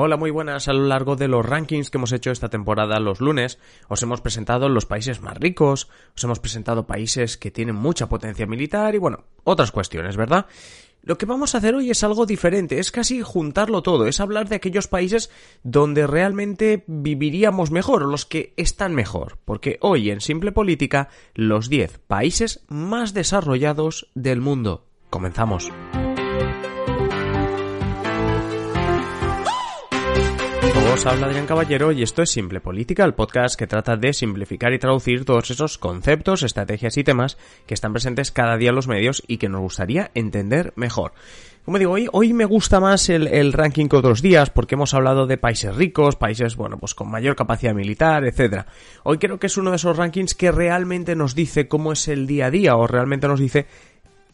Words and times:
Hola, 0.00 0.16
muy 0.16 0.30
buenas. 0.30 0.68
A 0.68 0.72
lo 0.72 0.86
largo 0.86 1.16
de 1.16 1.26
los 1.26 1.44
rankings 1.44 1.90
que 1.90 1.98
hemos 1.98 2.12
hecho 2.12 2.30
esta 2.30 2.48
temporada 2.48 3.00
los 3.00 3.20
lunes, 3.20 3.58
os 3.88 4.00
hemos 4.00 4.20
presentado 4.20 4.68
los 4.68 4.86
países 4.86 5.20
más 5.20 5.36
ricos, 5.36 5.88
os 6.14 6.22
hemos 6.22 6.38
presentado 6.38 6.86
países 6.86 7.36
que 7.36 7.50
tienen 7.50 7.74
mucha 7.74 8.08
potencia 8.08 8.46
militar 8.46 8.94
y 8.94 8.98
bueno, 8.98 9.24
otras 9.42 9.72
cuestiones, 9.72 10.16
¿verdad? 10.16 10.46
Lo 11.02 11.18
que 11.18 11.26
vamos 11.26 11.52
a 11.52 11.58
hacer 11.58 11.74
hoy 11.74 11.90
es 11.90 12.04
algo 12.04 12.26
diferente, 12.26 12.78
es 12.78 12.92
casi 12.92 13.22
juntarlo 13.22 13.82
todo, 13.82 14.06
es 14.06 14.20
hablar 14.20 14.48
de 14.48 14.54
aquellos 14.54 14.86
países 14.86 15.32
donde 15.64 16.06
realmente 16.06 16.84
viviríamos 16.86 17.72
mejor, 17.72 18.02
los 18.02 18.24
que 18.24 18.54
están 18.56 18.94
mejor, 18.94 19.38
porque 19.44 19.78
hoy 19.80 20.10
en 20.10 20.20
Simple 20.20 20.52
Política, 20.52 21.08
los 21.34 21.68
10 21.68 21.98
países 22.06 22.64
más 22.68 23.14
desarrollados 23.14 24.12
del 24.14 24.40
mundo. 24.40 24.86
Comenzamos. 25.10 25.72
Os 30.98 31.06
habla 31.06 31.28
Adrián 31.28 31.46
Caballero 31.46 31.92
y 31.92 32.02
esto 32.02 32.22
es 32.22 32.30
Simple 32.30 32.60
Política, 32.60 33.04
el 33.04 33.14
podcast 33.14 33.56
que 33.56 33.68
trata 33.68 33.96
de 33.96 34.12
simplificar 34.12 34.72
y 34.72 34.80
traducir 34.80 35.24
todos 35.24 35.48
esos 35.48 35.78
conceptos, 35.78 36.42
estrategias 36.42 36.96
y 36.96 37.04
temas 37.04 37.38
que 37.66 37.74
están 37.74 37.92
presentes 37.92 38.32
cada 38.32 38.56
día 38.56 38.70
en 38.70 38.74
los 38.74 38.88
medios 38.88 39.22
y 39.28 39.36
que 39.36 39.48
nos 39.48 39.60
gustaría 39.60 40.10
entender 40.16 40.72
mejor. 40.74 41.12
Como 41.64 41.78
digo, 41.78 41.92
hoy, 41.92 42.08
hoy 42.10 42.32
me 42.32 42.46
gusta 42.46 42.80
más 42.80 43.10
el, 43.10 43.52
ranking 43.52 43.86
que 43.86 43.96
otros 43.96 44.22
días 44.22 44.50
porque 44.50 44.74
hemos 44.74 44.92
hablado 44.92 45.28
de 45.28 45.36
países 45.36 45.76
ricos, 45.76 46.16
países, 46.16 46.56
bueno, 46.56 46.78
pues 46.78 46.96
con 46.96 47.10
mayor 47.10 47.36
capacidad 47.36 47.74
militar, 47.74 48.24
etcétera. 48.24 48.66
Hoy 49.04 49.18
creo 49.18 49.38
que 49.38 49.46
es 49.46 49.56
uno 49.56 49.70
de 49.70 49.76
esos 49.76 49.96
rankings 49.96 50.34
que 50.34 50.50
realmente 50.50 51.14
nos 51.14 51.36
dice 51.36 51.68
cómo 51.68 51.92
es 51.92 52.08
el 52.08 52.26
día 52.26 52.46
a 52.46 52.50
día 52.50 52.74
o 52.74 52.88
realmente 52.88 53.28
nos 53.28 53.38
dice 53.38 53.66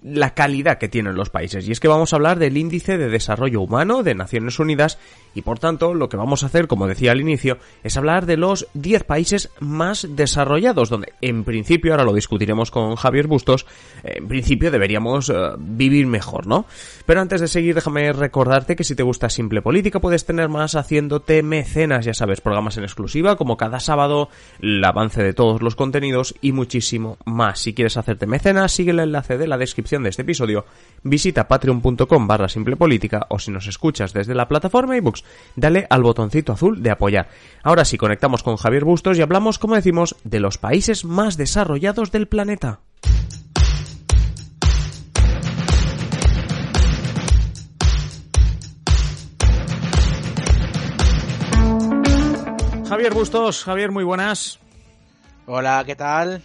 la 0.04 0.34
calidad 0.34 0.76
que 0.76 0.88
tienen 0.88 1.14
los 1.14 1.30
países. 1.30 1.66
Y 1.66 1.72
es 1.72 1.80
que 1.80 1.88
vamos 1.88 2.12
a 2.12 2.16
hablar 2.16 2.38
del 2.38 2.58
índice 2.58 2.98
de 2.98 3.08
desarrollo 3.08 3.62
humano 3.62 4.02
de 4.02 4.14
Naciones 4.14 4.58
Unidas 4.58 4.98
y 5.34 5.42
por 5.42 5.58
tanto 5.58 5.94
lo 5.94 6.08
que 6.10 6.18
vamos 6.18 6.42
a 6.42 6.46
hacer, 6.46 6.68
como 6.68 6.86
decía 6.86 7.12
al 7.12 7.22
inicio, 7.22 7.58
es 7.82 7.96
hablar 7.96 8.26
de 8.26 8.36
los 8.36 8.68
10 8.74 9.04
países 9.04 9.50
más 9.60 10.06
desarrollados, 10.10 10.90
donde 10.90 11.14
en 11.22 11.44
principio, 11.44 11.92
ahora 11.92 12.04
lo 12.04 12.12
discutiremos 12.12 12.70
con 12.70 12.96
Javier 12.96 13.26
Bustos, 13.26 13.66
en 14.02 14.28
principio 14.28 14.70
deberíamos 14.70 15.30
uh, 15.30 15.56
vivir 15.58 16.06
mejor, 16.06 16.46
¿no? 16.46 16.66
Pero 17.06 17.20
antes 17.20 17.40
de 17.40 17.48
seguir, 17.48 17.74
déjame 17.74 18.12
recordarte 18.12 18.76
que 18.76 18.84
si 18.84 18.94
te 18.94 19.02
gusta 19.02 19.30
Simple 19.30 19.62
Política 19.62 20.00
puedes 20.00 20.26
tener 20.26 20.48
más 20.50 20.76
haciéndote 20.76 21.42
mecenas, 21.42 22.04
ya 22.04 22.14
sabes, 22.14 22.42
programas 22.42 22.76
en 22.76 22.84
exclusiva, 22.84 23.36
como 23.36 23.56
cada 23.56 23.80
sábado, 23.80 24.28
el 24.60 24.84
avance 24.84 25.22
de 25.22 25.32
todos 25.32 25.62
los 25.62 25.76
contenidos 25.76 26.34
y 26.42 26.52
muchísimo 26.52 27.16
más. 27.24 27.60
Si 27.60 27.74
quieres 27.74 27.96
hacerte 27.96 28.26
mecenas, 28.26 28.72
sigue 28.72 28.90
el 28.90 29.00
enlace 29.00 29.38
de 29.38 29.48
la 29.48 29.58
descripción 29.58 29.93
de 30.02 30.10
este 30.10 30.22
episodio, 30.22 30.64
visita 31.02 31.46
patreon.com 31.46 32.26
barra 32.26 32.48
simplepolítica 32.48 33.26
o 33.30 33.38
si 33.38 33.50
nos 33.50 33.66
escuchas 33.66 34.12
desde 34.12 34.34
la 34.34 34.48
plataforma 34.48 34.96
iBooks, 34.96 35.24
dale 35.56 35.86
al 35.88 36.02
botoncito 36.02 36.52
azul 36.52 36.82
de 36.82 36.90
apoyar. 36.90 37.28
Ahora 37.62 37.84
sí, 37.84 37.96
conectamos 37.96 38.42
con 38.42 38.56
Javier 38.56 38.84
Bustos 38.84 39.18
y 39.18 39.22
hablamos, 39.22 39.58
como 39.58 39.74
decimos, 39.74 40.16
de 40.24 40.40
los 40.40 40.58
países 40.58 41.04
más 41.04 41.36
desarrollados 41.36 42.10
del 42.10 42.28
planeta. 42.28 42.80
Javier 52.88 53.12
Bustos, 53.12 53.64
Javier, 53.64 53.90
muy 53.90 54.04
buenas. 54.04 54.60
Hola, 55.46 55.82
¿qué 55.84 55.96
tal? 55.96 56.42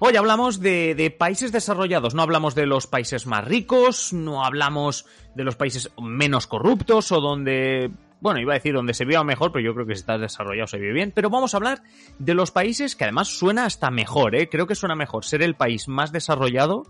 Hoy 0.00 0.16
hablamos 0.16 0.60
de, 0.60 1.14
países 1.18 1.52
desarrollados, 1.52 2.14
no 2.14 2.22
hablamos 2.22 2.54
de 2.54 2.66
los 2.66 2.86
países 2.86 3.26
más 3.26 3.44
ricos, 3.44 4.12
no 4.12 4.44
hablamos 4.44 5.06
de 5.34 5.44
los 5.44 5.56
países 5.56 5.90
menos 6.00 6.46
corruptos 6.46 7.12
o 7.12 7.20
donde, 7.20 7.90
bueno, 8.20 8.40
iba 8.40 8.52
a 8.52 8.56
decir 8.56 8.74
donde 8.74 8.94
se 8.94 9.04
viva 9.04 9.24
mejor, 9.24 9.52
pero 9.52 9.64
yo 9.64 9.74
creo 9.74 9.86
que 9.86 9.94
si 9.94 10.00
está 10.00 10.18
desarrollado 10.18 10.66
se 10.66 10.78
vive 10.78 10.92
bien, 10.92 11.12
pero 11.14 11.30
vamos 11.30 11.54
a 11.54 11.56
hablar 11.56 11.82
de 12.18 12.34
los 12.34 12.50
países 12.50 12.96
que 12.96 13.04
además 13.04 13.28
suena 13.28 13.64
hasta 13.64 13.90
mejor, 13.90 14.34
¿eh? 14.34 14.48
Creo 14.48 14.66
que 14.66 14.74
suena 14.74 14.94
mejor 14.94 15.24
ser 15.24 15.42
el 15.42 15.54
país 15.54 15.88
más 15.88 16.12
desarrollado 16.12 16.84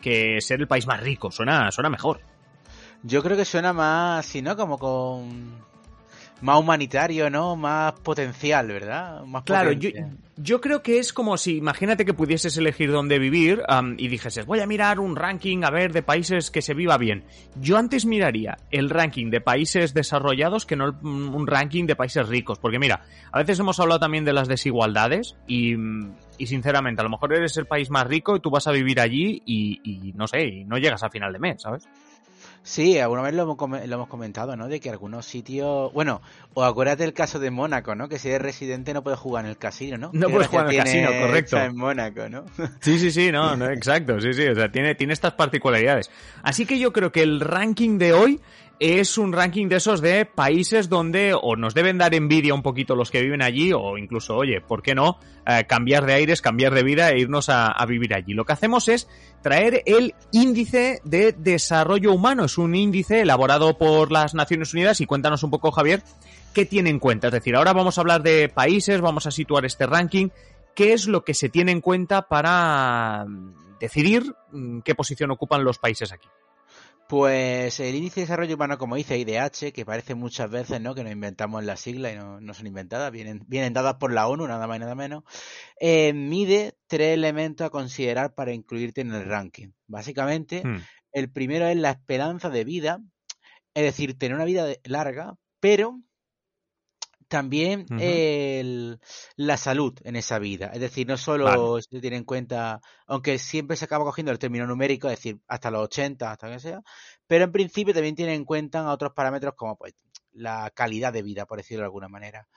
que 0.00 0.40
ser 0.40 0.60
el 0.60 0.68
país 0.68 0.86
más 0.86 1.00
rico, 1.00 1.30
suena, 1.30 1.70
suena 1.70 1.90
mejor. 1.90 2.20
Yo 3.02 3.22
creo 3.22 3.36
que 3.36 3.44
suena 3.44 3.72
más, 3.72 4.26
si 4.26 4.42
no, 4.42 4.56
como 4.56 4.78
con 4.78 5.67
más 6.40 6.60
humanitario, 6.60 7.30
¿no? 7.30 7.56
Más 7.56 7.92
potencial, 8.00 8.68
¿verdad? 8.68 9.24
Más 9.24 9.42
claro, 9.42 9.72
yo, 9.72 9.90
yo, 10.36 10.60
creo 10.60 10.82
que 10.82 10.98
es 10.98 11.12
como 11.12 11.36
si, 11.36 11.56
imagínate 11.56 12.04
que 12.04 12.14
pudieses 12.14 12.56
elegir 12.56 12.90
dónde 12.90 13.18
vivir 13.18 13.62
um, 13.68 13.94
y 13.98 14.08
dijeses, 14.08 14.46
voy 14.46 14.60
a 14.60 14.66
mirar 14.66 15.00
un 15.00 15.16
ranking, 15.16 15.64
a 15.64 15.70
ver, 15.70 15.92
de 15.92 16.02
países 16.02 16.50
que 16.50 16.62
se 16.62 16.74
viva 16.74 16.96
bien. 16.98 17.24
Yo 17.60 17.76
antes 17.76 18.06
miraría 18.06 18.56
el 18.70 18.90
ranking 18.90 19.30
de 19.30 19.40
países 19.40 19.94
desarrollados 19.94 20.66
que 20.66 20.76
no 20.76 20.96
un 21.02 21.46
ranking 21.46 21.86
de 21.86 21.96
países 21.96 22.28
ricos, 22.28 22.58
porque 22.58 22.78
mira, 22.78 23.02
a 23.32 23.38
veces 23.38 23.58
hemos 23.58 23.80
hablado 23.80 24.00
también 24.00 24.24
de 24.24 24.32
las 24.32 24.48
desigualdades 24.48 25.36
y, 25.46 25.74
y 26.38 26.46
sinceramente, 26.46 27.00
a 27.00 27.04
lo 27.04 27.10
mejor 27.10 27.34
eres 27.34 27.56
el 27.56 27.66
país 27.66 27.90
más 27.90 28.06
rico 28.06 28.36
y 28.36 28.40
tú 28.40 28.50
vas 28.50 28.66
a 28.66 28.72
vivir 28.72 29.00
allí 29.00 29.42
y, 29.44 29.80
y 29.82 30.12
no 30.12 30.26
sé, 30.26 30.44
y 30.46 30.64
no 30.64 30.78
llegas 30.78 31.02
a 31.02 31.10
final 31.10 31.32
de 31.32 31.38
mes, 31.38 31.62
¿sabes? 31.62 31.88
Sí, 32.68 32.98
alguna 32.98 33.22
vez 33.22 33.32
lo 33.32 33.44
hemos, 33.44 33.56
lo 33.58 33.94
hemos 33.94 34.08
comentado, 34.08 34.54
¿no? 34.54 34.68
De 34.68 34.78
que 34.78 34.90
algunos 34.90 35.24
sitios... 35.24 35.90
Bueno, 35.94 36.20
o 36.52 36.64
acuérdate 36.64 37.02
el 37.02 37.14
caso 37.14 37.38
de 37.38 37.50
Mónaco, 37.50 37.94
¿no? 37.94 38.10
Que 38.10 38.18
si 38.18 38.28
eres 38.28 38.42
residente 38.42 38.92
no 38.92 39.02
puedes 39.02 39.18
jugar 39.18 39.46
en 39.46 39.50
el 39.52 39.56
casino, 39.56 39.96
¿no? 39.96 40.10
No 40.12 40.28
puedes 40.28 40.48
jugar 40.48 40.66
en 40.66 40.72
el 40.72 40.84
casino, 40.84 41.08
correcto. 41.18 41.56
En 41.56 41.74
Mónaco, 41.74 42.28
¿no? 42.28 42.44
Sí, 42.80 42.98
sí, 42.98 43.10
sí, 43.10 43.32
no, 43.32 43.56
no, 43.56 43.70
exacto, 43.70 44.20
sí, 44.20 44.34
sí, 44.34 44.46
o 44.46 44.54
sea, 44.54 44.70
tiene, 44.70 44.94
tiene 44.94 45.14
estas 45.14 45.32
particularidades. 45.32 46.10
Así 46.42 46.66
que 46.66 46.78
yo 46.78 46.92
creo 46.92 47.10
que 47.10 47.22
el 47.22 47.40
ranking 47.40 47.96
de 47.96 48.12
hoy 48.12 48.38
es 48.80 49.18
un 49.18 49.32
ranking 49.32 49.68
de 49.68 49.76
esos 49.76 50.00
de 50.00 50.24
países 50.24 50.88
donde 50.88 51.34
o 51.34 51.56
nos 51.56 51.74
deben 51.74 51.98
dar 51.98 52.14
envidia 52.14 52.54
un 52.54 52.62
poquito 52.62 52.94
los 52.94 53.10
que 53.10 53.22
viven 53.22 53.42
allí 53.42 53.72
o 53.72 53.98
incluso, 53.98 54.36
oye, 54.36 54.60
¿por 54.60 54.82
qué 54.82 54.94
no 54.94 55.18
eh, 55.46 55.64
cambiar 55.68 56.06
de 56.06 56.14
aires, 56.14 56.42
cambiar 56.42 56.74
de 56.74 56.82
vida 56.82 57.10
e 57.10 57.20
irnos 57.20 57.48
a, 57.48 57.68
a, 57.68 57.86
vivir 57.86 58.14
allí? 58.14 58.34
Lo 58.34 58.44
que 58.44 58.52
hacemos 58.52 58.88
es 58.88 59.08
traer 59.42 59.82
el 59.86 60.14
índice 60.32 61.00
de 61.04 61.32
desarrollo 61.32 62.12
humano. 62.12 62.44
Es 62.44 62.58
un 62.58 62.74
índice 62.74 63.20
elaborado 63.20 63.76
por 63.78 64.12
las 64.12 64.34
Naciones 64.34 64.72
Unidas 64.74 65.00
y 65.00 65.06
cuéntanos 65.06 65.42
un 65.42 65.50
poco, 65.50 65.72
Javier, 65.72 66.02
qué 66.54 66.64
tiene 66.64 66.90
en 66.90 66.98
cuenta. 66.98 67.28
Es 67.28 67.32
decir, 67.32 67.56
ahora 67.56 67.72
vamos 67.72 67.98
a 67.98 68.00
hablar 68.00 68.22
de 68.22 68.48
países, 68.48 69.00
vamos 69.00 69.26
a 69.26 69.30
situar 69.30 69.64
este 69.64 69.86
ranking. 69.86 70.28
¿Qué 70.74 70.92
es 70.92 71.08
lo 71.08 71.24
que 71.24 71.34
se 71.34 71.48
tiene 71.48 71.72
en 71.72 71.80
cuenta 71.80 72.28
para 72.28 73.26
decidir 73.80 74.22
mm, 74.52 74.80
qué 74.80 74.94
posición 74.94 75.32
ocupan 75.32 75.64
los 75.64 75.78
países 75.78 76.12
aquí? 76.12 76.28
Pues 77.08 77.80
el 77.80 77.94
índice 77.94 78.20
de 78.20 78.26
desarrollo 78.26 78.56
humano, 78.56 78.76
como 78.76 78.94
dice 78.94 79.16
IDH, 79.16 79.72
que 79.72 79.86
parece 79.86 80.14
muchas 80.14 80.50
veces 80.50 80.78
¿no? 80.78 80.94
que 80.94 81.02
nos 81.02 81.10
inventamos 81.10 81.64
la 81.64 81.78
sigla 81.78 82.12
y 82.12 82.16
no, 82.16 82.38
no 82.38 82.52
son 82.52 82.66
inventadas, 82.66 83.10
vienen, 83.10 83.42
vienen, 83.46 83.72
dadas 83.72 83.94
por 83.94 84.12
la 84.12 84.28
ONU, 84.28 84.46
nada 84.46 84.66
más 84.66 84.76
y 84.76 84.80
nada 84.80 84.94
menos, 84.94 85.24
eh, 85.80 86.12
mide 86.12 86.76
tres 86.86 87.14
elementos 87.14 87.66
a 87.66 87.70
considerar 87.70 88.34
para 88.34 88.52
incluirte 88.52 89.00
en 89.00 89.14
el 89.14 89.24
ranking. 89.24 89.70
Básicamente, 89.86 90.62
hmm. 90.62 90.82
el 91.12 91.32
primero 91.32 91.66
es 91.66 91.78
la 91.78 91.92
esperanza 91.92 92.50
de 92.50 92.64
vida, 92.64 93.00
es 93.72 93.84
decir, 93.84 94.18
tener 94.18 94.34
una 94.34 94.44
vida 94.44 94.66
larga, 94.84 95.38
pero 95.60 96.02
también 97.28 97.86
uh 97.90 97.94
-huh. 97.94 98.00
el, 98.00 99.00
la 99.36 99.56
salud 99.56 99.94
en 100.04 100.16
esa 100.16 100.38
vida. 100.38 100.70
Es 100.72 100.80
decir, 100.80 101.06
no 101.06 101.16
solo 101.16 101.44
vale. 101.44 101.82
se 101.82 102.00
tiene 102.00 102.16
en 102.16 102.24
cuenta, 102.24 102.80
aunque 103.06 103.38
siempre 103.38 103.76
se 103.76 103.84
acaba 103.84 104.04
cogiendo 104.04 104.32
el 104.32 104.38
término 104.38 104.66
numérico, 104.66 105.08
es 105.08 105.16
decir, 105.18 105.38
hasta 105.46 105.70
los 105.70 105.84
80, 105.84 106.30
hasta 106.32 106.50
que 106.50 106.58
sea, 106.58 106.82
pero 107.26 107.44
en 107.44 107.52
principio 107.52 107.94
también 107.94 108.16
tiene 108.16 108.34
en 108.34 108.44
cuenta 108.44 108.90
otros 108.90 109.12
parámetros 109.12 109.54
como 109.54 109.76
pues 109.76 109.94
la 110.32 110.70
calidad 110.74 111.12
de 111.12 111.22
vida, 111.22 111.46
por 111.46 111.58
decirlo 111.58 111.82
de 111.82 111.86
alguna 111.86 112.08
manera. 112.08 112.48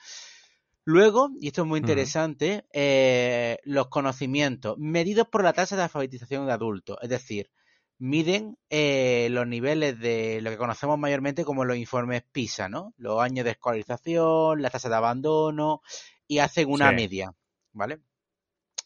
Luego, 0.83 1.29
y 1.39 1.47
esto 1.47 1.61
es 1.61 1.67
muy 1.67 1.79
interesante, 1.79 2.53
uh 2.55 2.57
-huh. 2.57 2.69
eh, 2.73 3.57
los 3.65 3.87
conocimientos 3.87 4.77
medidos 4.79 5.27
por 5.27 5.43
la 5.43 5.53
tasa 5.53 5.75
de 5.75 5.83
alfabetización 5.83 6.47
de 6.47 6.53
adultos, 6.53 6.97
es 7.01 7.09
decir, 7.09 7.51
miden 8.01 8.57
eh, 8.71 9.27
los 9.29 9.45
niveles 9.45 9.99
de 9.99 10.41
lo 10.41 10.49
que 10.49 10.57
conocemos 10.57 10.97
mayormente 10.97 11.45
como 11.45 11.65
los 11.65 11.77
informes 11.77 12.23
PISA, 12.31 12.67
¿no? 12.67 12.95
Los 12.97 13.21
años 13.21 13.45
de 13.45 13.51
escolarización, 13.51 14.59
la 14.59 14.71
tasa 14.71 14.89
de 14.89 14.95
abandono 14.95 15.83
y 16.27 16.39
hacen 16.39 16.71
una 16.71 16.89
sí. 16.89 16.95
media, 16.95 17.35
¿vale? 17.73 17.99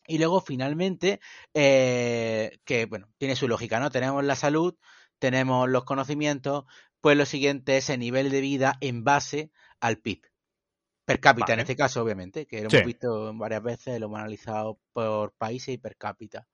Y 0.05 0.17
luego 0.17 0.41
finalmente, 0.41 1.21
eh, 1.53 2.59
que 2.65 2.87
bueno, 2.87 3.07
tiene 3.17 3.37
su 3.37 3.47
lógica, 3.47 3.79
¿no? 3.79 3.89
Tenemos 3.89 4.21
la 4.25 4.35
salud, 4.35 4.75
tenemos 5.17 5.69
los 5.69 5.85
conocimientos, 5.85 6.65
pues 6.99 7.15
lo 7.15 7.25
siguiente 7.25 7.77
es 7.77 7.89
el 7.89 8.01
nivel 8.01 8.29
de 8.29 8.41
vida 8.41 8.77
en 8.81 9.05
base 9.05 9.49
al 9.79 9.97
PIB. 9.97 10.23
Per 11.05 11.21
cápita, 11.21 11.45
vale. 11.45 11.53
en 11.53 11.59
este 11.61 11.77
caso, 11.77 12.03
obviamente, 12.03 12.45
que 12.47 12.63
lo 12.63 12.69
sí. 12.69 12.75
hemos 12.75 12.87
visto 12.87 13.33
varias 13.35 13.63
veces, 13.63 13.97
lo 13.97 14.07
hemos 14.07 14.19
analizado 14.19 14.77
por 14.91 15.31
países 15.31 15.73
y 15.73 15.77
per 15.77 15.95
cápita. 15.95 16.49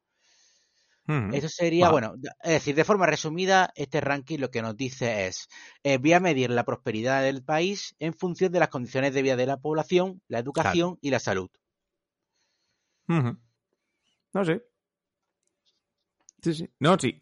Uh 1.08 1.34
Eso 1.34 1.50
sería, 1.50 1.86
wow. 1.86 1.92
bueno, 1.94 2.14
es 2.44 2.52
decir, 2.52 2.76
de 2.76 2.84
forma 2.84 3.06
resumida, 3.08 3.72
este 3.76 4.02
ranking 4.02 4.38
lo 4.40 4.52
que 4.52 4.62
nos 4.62 4.78
dice 4.78 5.26
es, 5.28 5.48
eh, 5.84 5.98
voy 5.98 6.14
a 6.14 6.20
medir 6.20 6.52
la 6.52 6.64
prosperidad 6.64 7.24
del 7.24 7.44
país 7.44 7.96
en 8.00 8.14
función 8.14 8.52
de 8.52 8.60
las 8.60 8.70
condiciones 8.70 9.14
de 9.14 9.22
vida 9.24 9.36
de 9.36 9.48
la 9.48 9.58
población, 9.58 10.22
la 10.28 10.40
educación 10.40 10.90
claro. 10.92 11.00
y 11.02 11.10
la 11.10 11.20
salud. 11.20 11.50
Uh 13.08 13.14
-huh. 13.14 13.40
No 14.34 14.46
sé. 14.46 14.64
Sí, 16.44 16.54
sí. 16.54 16.70
No, 16.80 16.98
sí. 16.98 17.22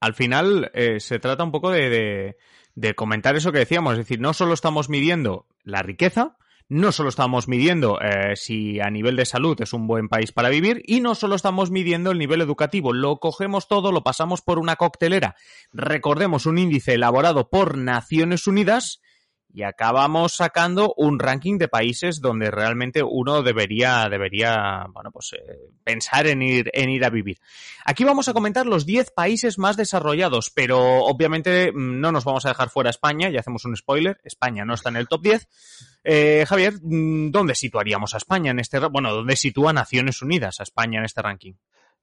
Al 0.00 0.14
final 0.14 0.70
eh, 0.74 1.00
se 1.00 1.18
trata 1.18 1.44
un 1.44 1.52
poco 1.52 1.70
de, 1.70 1.90
de, 1.90 2.36
de 2.74 2.94
comentar 2.94 3.34
eso 3.36 3.52
que 3.52 3.58
decíamos, 3.58 3.92
es 3.94 3.98
decir, 3.98 4.20
no 4.20 4.32
solo 4.32 4.54
estamos 4.54 4.88
midiendo 4.88 5.46
la 5.62 5.82
riqueza, 5.82 6.36
no 6.70 6.92
solo 6.92 7.08
estamos 7.08 7.48
midiendo 7.48 8.00
eh, 8.00 8.36
si 8.36 8.80
a 8.80 8.90
nivel 8.90 9.16
de 9.16 9.26
salud 9.26 9.60
es 9.60 9.72
un 9.72 9.88
buen 9.88 10.08
país 10.08 10.30
para 10.30 10.48
vivir 10.48 10.82
y 10.86 11.00
no 11.00 11.16
solo 11.16 11.34
estamos 11.34 11.72
midiendo 11.72 12.12
el 12.12 12.18
nivel 12.18 12.40
educativo, 12.40 12.92
lo 12.92 13.18
cogemos 13.18 13.66
todo, 13.66 13.90
lo 13.90 14.04
pasamos 14.04 14.40
por 14.40 14.60
una 14.60 14.76
coctelera. 14.76 15.34
Recordemos 15.72 16.46
un 16.46 16.58
índice 16.58 16.94
elaborado 16.94 17.50
por 17.50 17.76
Naciones 17.76 18.46
Unidas 18.46 19.02
y 19.52 19.62
acabamos 19.62 20.34
sacando 20.34 20.94
un 20.96 21.18
ranking 21.18 21.58
de 21.58 21.68
países 21.68 22.20
donde 22.20 22.50
realmente 22.50 23.02
uno 23.02 23.42
debería, 23.42 24.08
debería, 24.08 24.86
bueno, 24.92 25.10
pues 25.10 25.32
eh, 25.32 25.70
pensar 25.82 26.26
en 26.26 26.42
ir, 26.42 26.70
en 26.72 26.90
ir 26.90 27.04
a 27.04 27.10
vivir. 27.10 27.38
Aquí 27.84 28.04
vamos 28.04 28.28
a 28.28 28.32
comentar 28.32 28.66
los 28.66 28.86
10 28.86 29.10
países 29.10 29.58
más 29.58 29.76
desarrollados, 29.76 30.50
pero 30.50 31.04
obviamente 31.04 31.72
mm, 31.72 32.00
no 32.00 32.12
nos 32.12 32.24
vamos 32.24 32.46
a 32.46 32.50
dejar 32.50 32.70
fuera 32.70 32.90
España, 32.90 33.30
ya 33.30 33.40
hacemos 33.40 33.64
un 33.64 33.76
spoiler, 33.76 34.20
España 34.24 34.64
no 34.64 34.74
está 34.74 34.90
en 34.90 34.96
el 34.96 35.08
top 35.08 35.22
10. 35.22 35.48
Eh, 36.04 36.44
Javier, 36.46 36.74
mm, 36.80 37.30
¿dónde 37.30 37.54
situaríamos 37.54 38.14
a 38.14 38.18
España 38.18 38.52
en 38.52 38.60
este, 38.60 38.78
bueno, 38.78 39.12
dónde 39.12 39.36
sitúa 39.36 39.72
Naciones 39.72 40.22
Unidas 40.22 40.60
a 40.60 40.62
España 40.62 41.00
en 41.00 41.04
este 41.04 41.22
ranking? 41.22 41.54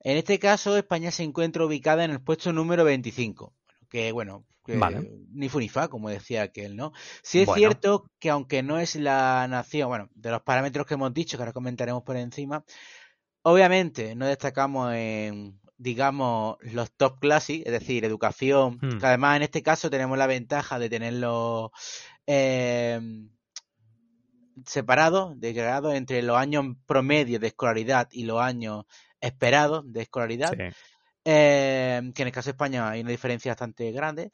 En 0.01 0.17
este 0.17 0.37
caso, 0.37 0.77
España 0.77 1.11
se 1.11 1.23
encuentra 1.23 1.65
ubicada 1.65 2.03
en 2.03 2.11
el 2.11 2.21
puesto 2.21 2.53
número 2.53 2.83
25 2.83 3.53
que 3.89 4.11
bueno, 4.11 4.45
ni 4.67 5.49
fu 5.49 5.59
ni 5.59 5.69
fa, 5.69 5.87
como 5.87 6.09
decía 6.09 6.43
aquel, 6.43 6.75
¿no? 6.75 6.91
Sí 7.23 7.41
es 7.41 7.49
cierto 7.53 8.09
que 8.19 8.29
aunque 8.29 8.63
no 8.63 8.79
es 8.79 8.95
la 8.95 9.47
nación, 9.47 9.89
bueno, 9.89 10.09
de 10.13 10.31
los 10.31 10.41
parámetros 10.41 10.85
que 10.85 10.95
hemos 10.95 11.13
dicho, 11.13 11.37
que 11.37 11.43
ahora 11.43 11.53
comentaremos 11.53 12.03
por 12.03 12.17
encima, 12.17 12.63
obviamente 13.43 14.15
no 14.15 14.25
destacamos 14.25 14.93
en, 14.93 15.59
digamos, 15.77 16.57
los 16.61 16.91
top 16.91 17.19
classes, 17.19 17.61
es 17.65 17.71
decir, 17.71 18.03
educación, 18.03 18.79
hmm. 18.81 18.97
que 18.99 19.05
además 19.05 19.37
en 19.37 19.43
este 19.43 19.63
caso 19.63 19.89
tenemos 19.89 20.17
la 20.17 20.27
ventaja 20.27 20.79
de 20.79 20.89
tenerlo 20.89 21.71
eh, 22.25 22.99
separados, 24.65 25.39
grado 25.39 25.93
entre 25.93 26.21
los 26.23 26.37
años 26.37 26.65
promedio 26.85 27.39
de 27.39 27.47
escolaridad 27.47 28.09
y 28.11 28.23
los 28.23 28.41
años 28.41 28.85
esperados 29.21 29.83
de 29.91 30.01
escolaridad. 30.01 30.53
Eh, 31.29 32.13
que 32.15 32.21
en 32.21 32.27
el 32.29 32.33
caso 32.33 32.45
de 32.45 32.51
España 32.51 32.89
hay 32.89 33.01
una 33.01 33.11
diferencia 33.11 33.51
bastante 33.51 33.91
grande, 33.91 34.31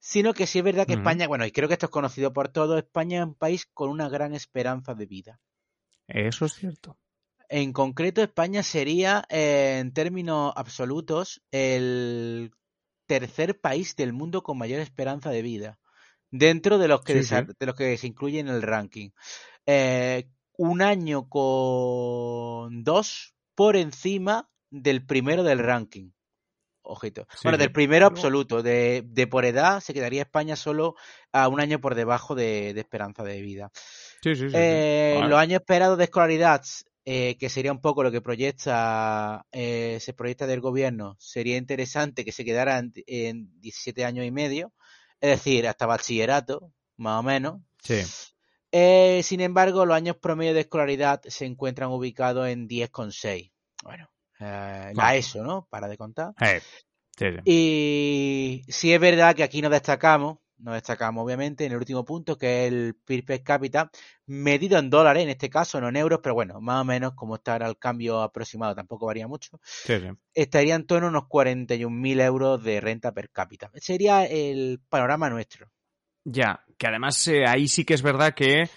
sino 0.00 0.32
que 0.32 0.46
sí 0.46 0.60
es 0.60 0.64
verdad 0.64 0.86
que 0.86 0.94
España, 0.94 1.26
bueno, 1.26 1.44
y 1.44 1.52
creo 1.52 1.68
que 1.68 1.74
esto 1.74 1.84
es 1.84 1.90
conocido 1.92 2.32
por 2.32 2.48
todos, 2.48 2.78
España 2.78 3.18
es 3.18 3.26
un 3.26 3.34
país 3.34 3.66
con 3.74 3.90
una 3.90 4.08
gran 4.08 4.32
esperanza 4.34 4.94
de 4.94 5.04
vida. 5.04 5.38
Eso 6.08 6.46
es 6.46 6.54
cierto. 6.54 6.96
En 7.50 7.74
concreto, 7.74 8.22
España 8.22 8.62
sería, 8.62 9.26
eh, 9.28 9.80
en 9.80 9.92
términos 9.92 10.54
absolutos, 10.56 11.42
el 11.50 12.52
tercer 13.04 13.60
país 13.60 13.94
del 13.94 14.14
mundo 14.14 14.42
con 14.42 14.56
mayor 14.56 14.80
esperanza 14.80 15.28
de 15.28 15.42
vida, 15.42 15.78
dentro 16.30 16.78
de 16.78 16.88
los 16.88 17.02
que, 17.02 17.22
De 17.22 17.66
los 17.66 17.74
que 17.74 17.98
se 17.98 18.06
incluyen 18.06 18.48
en 18.48 18.54
el 18.54 18.62
ranking. 18.62 19.10
Eh, 19.66 20.26
un 20.56 20.80
año 20.80 21.28
con 21.28 22.82
dos 22.82 23.34
por 23.54 23.76
encima 23.76 24.48
del 24.74 25.06
primero 25.06 25.42
del 25.42 25.60
ranking. 25.60 26.10
Ojito. 26.86 27.26
bueno, 27.42 27.56
del 27.56 27.72
primero 27.72 28.06
absoluto. 28.06 28.62
De, 28.62 29.02
de, 29.06 29.26
por 29.26 29.46
edad 29.46 29.80
se 29.80 29.94
quedaría 29.94 30.22
España 30.22 30.54
solo 30.54 30.96
a 31.32 31.48
un 31.48 31.60
año 31.60 31.80
por 31.80 31.94
debajo 31.94 32.34
de, 32.34 32.70
esperanza 32.70 33.22
de 33.24 33.40
vida. 33.40 33.70
Sí, 34.22 34.34
sí, 34.34 34.50
sí. 34.50 34.54
Eh, 34.54 35.18
los 35.26 35.38
años 35.38 35.60
esperados 35.60 35.96
de 35.96 36.04
escolaridad, 36.04 36.62
eh, 37.06 37.36
que 37.38 37.48
sería 37.48 37.72
un 37.72 37.80
poco 37.80 38.02
lo 38.02 38.12
que 38.12 38.20
proyecta, 38.20 39.46
eh, 39.50 39.98
se 40.00 40.12
proyecta 40.12 40.46
del 40.46 40.60
gobierno, 40.60 41.16
sería 41.18 41.56
interesante 41.56 42.24
que 42.24 42.32
se 42.32 42.44
quedara 42.44 42.78
en, 42.78 43.60
17 43.60 44.04
años 44.04 44.26
y 44.26 44.30
medio, 44.30 44.72
es 45.20 45.30
decir, 45.30 45.66
hasta 45.66 45.86
bachillerato, 45.86 46.70
más 46.98 47.20
o 47.20 47.22
menos. 47.22 47.60
Sí. 47.82 48.02
sin 49.22 49.40
embargo, 49.40 49.86
los 49.86 49.96
años 49.96 50.16
promedio 50.16 50.52
de 50.52 50.60
escolaridad 50.60 51.22
se 51.26 51.46
encuentran 51.46 51.90
ubicados 51.90 52.48
en 52.48 52.68
10,6. 52.68 53.52
Bueno, 53.82 54.08
eh, 54.44 54.92
la 54.94 55.16
ESO, 55.16 55.42
¿no? 55.42 55.66
Para 55.70 55.88
de 55.88 55.96
contar. 55.96 56.34
Eh, 56.38 56.62
y 57.44 58.62
sí 58.68 58.92
es 58.92 59.00
verdad 59.00 59.34
que 59.34 59.42
aquí 59.42 59.62
nos 59.62 59.70
destacamos, 59.70 60.38
nos 60.58 60.74
destacamos 60.74 61.24
obviamente 61.24 61.64
en 61.64 61.72
el 61.72 61.78
último 61.78 62.04
punto, 62.04 62.36
que 62.36 62.66
es 62.66 62.72
el 62.72 62.94
PIB 63.04 63.24
per 63.24 63.42
cápita, 63.42 63.90
medido 64.26 64.78
en 64.78 64.90
dólares, 64.90 65.22
en 65.22 65.28
este 65.28 65.50
caso, 65.50 65.80
no 65.80 65.88
en 65.88 65.96
euros, 65.96 66.20
pero 66.22 66.34
bueno, 66.34 66.60
más 66.60 66.80
o 66.80 66.84
menos 66.84 67.14
como 67.14 67.36
está 67.36 67.56
el 67.56 67.78
cambio 67.78 68.22
aproximado, 68.22 68.74
tampoco 68.74 69.06
varía 69.06 69.28
mucho. 69.28 69.60
Estaría 70.32 70.74
en 70.74 70.86
torno 70.86 71.06
a 71.06 71.10
unos 71.10 71.24
41.000 71.24 72.20
euros 72.20 72.62
de 72.62 72.80
renta 72.80 73.12
per 73.12 73.30
cápita. 73.30 73.70
Sería 73.76 74.24
el 74.24 74.80
panorama 74.88 75.30
nuestro. 75.30 75.68
Ya, 76.24 76.64
que 76.78 76.86
además 76.86 77.26
eh, 77.28 77.44
ahí 77.46 77.68
sí 77.68 77.84
que 77.84 77.94
es 77.94 78.02
verdad 78.02 78.34
que 78.34 78.68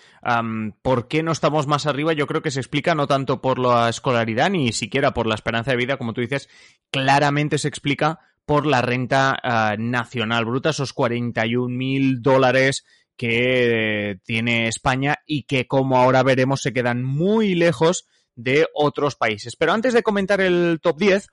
por 0.82 1.08
qué 1.08 1.24
no 1.24 1.32
estamos 1.32 1.68
más 1.68 1.86
arriba 1.86 2.12
yo 2.12 2.28
creo 2.28 2.42
que 2.42 2.52
se 2.52 2.60
explica 2.60 2.96
no 2.96 3.08
tanto 3.08 3.40
por 3.40 3.60
la 3.60 3.88
escolaridad 3.88 4.50
ni 4.50 4.74
siquiera 4.74 5.14
por 5.14 5.26
la 5.26 5.36
esperanza 5.36 5.72
de 5.72 5.78
vida, 5.78 5.98
como 5.98 6.14
tú 6.14 6.20
dices, 6.20 6.50
claramente 6.92 7.58
se 7.58 7.70
explica 7.70 8.20
por 8.46 8.66
la 8.66 8.82
renta 8.82 9.38
ah, 9.42 9.76
nacional 9.78 10.46
bruta, 10.46 10.72
esos 10.72 10.94
41 10.94 11.70
mil 11.70 12.22
dólares 12.22 12.86
que 13.18 14.20
tiene 14.24 14.68
España 14.68 15.18
y 15.26 15.44
que 15.44 15.68
como 15.68 15.98
ahora 15.98 16.24
veremos 16.24 16.62
se 16.62 16.72
quedan 16.72 17.04
muy 17.04 17.56
lejos 17.56 18.06
de 18.36 18.68
otros 18.74 19.16
países. 19.16 19.56
Pero 19.56 19.74
antes 19.74 19.94
de 19.94 20.04
comentar 20.04 20.40
el 20.40 20.80
top 20.82 20.98
10, 21.00 21.28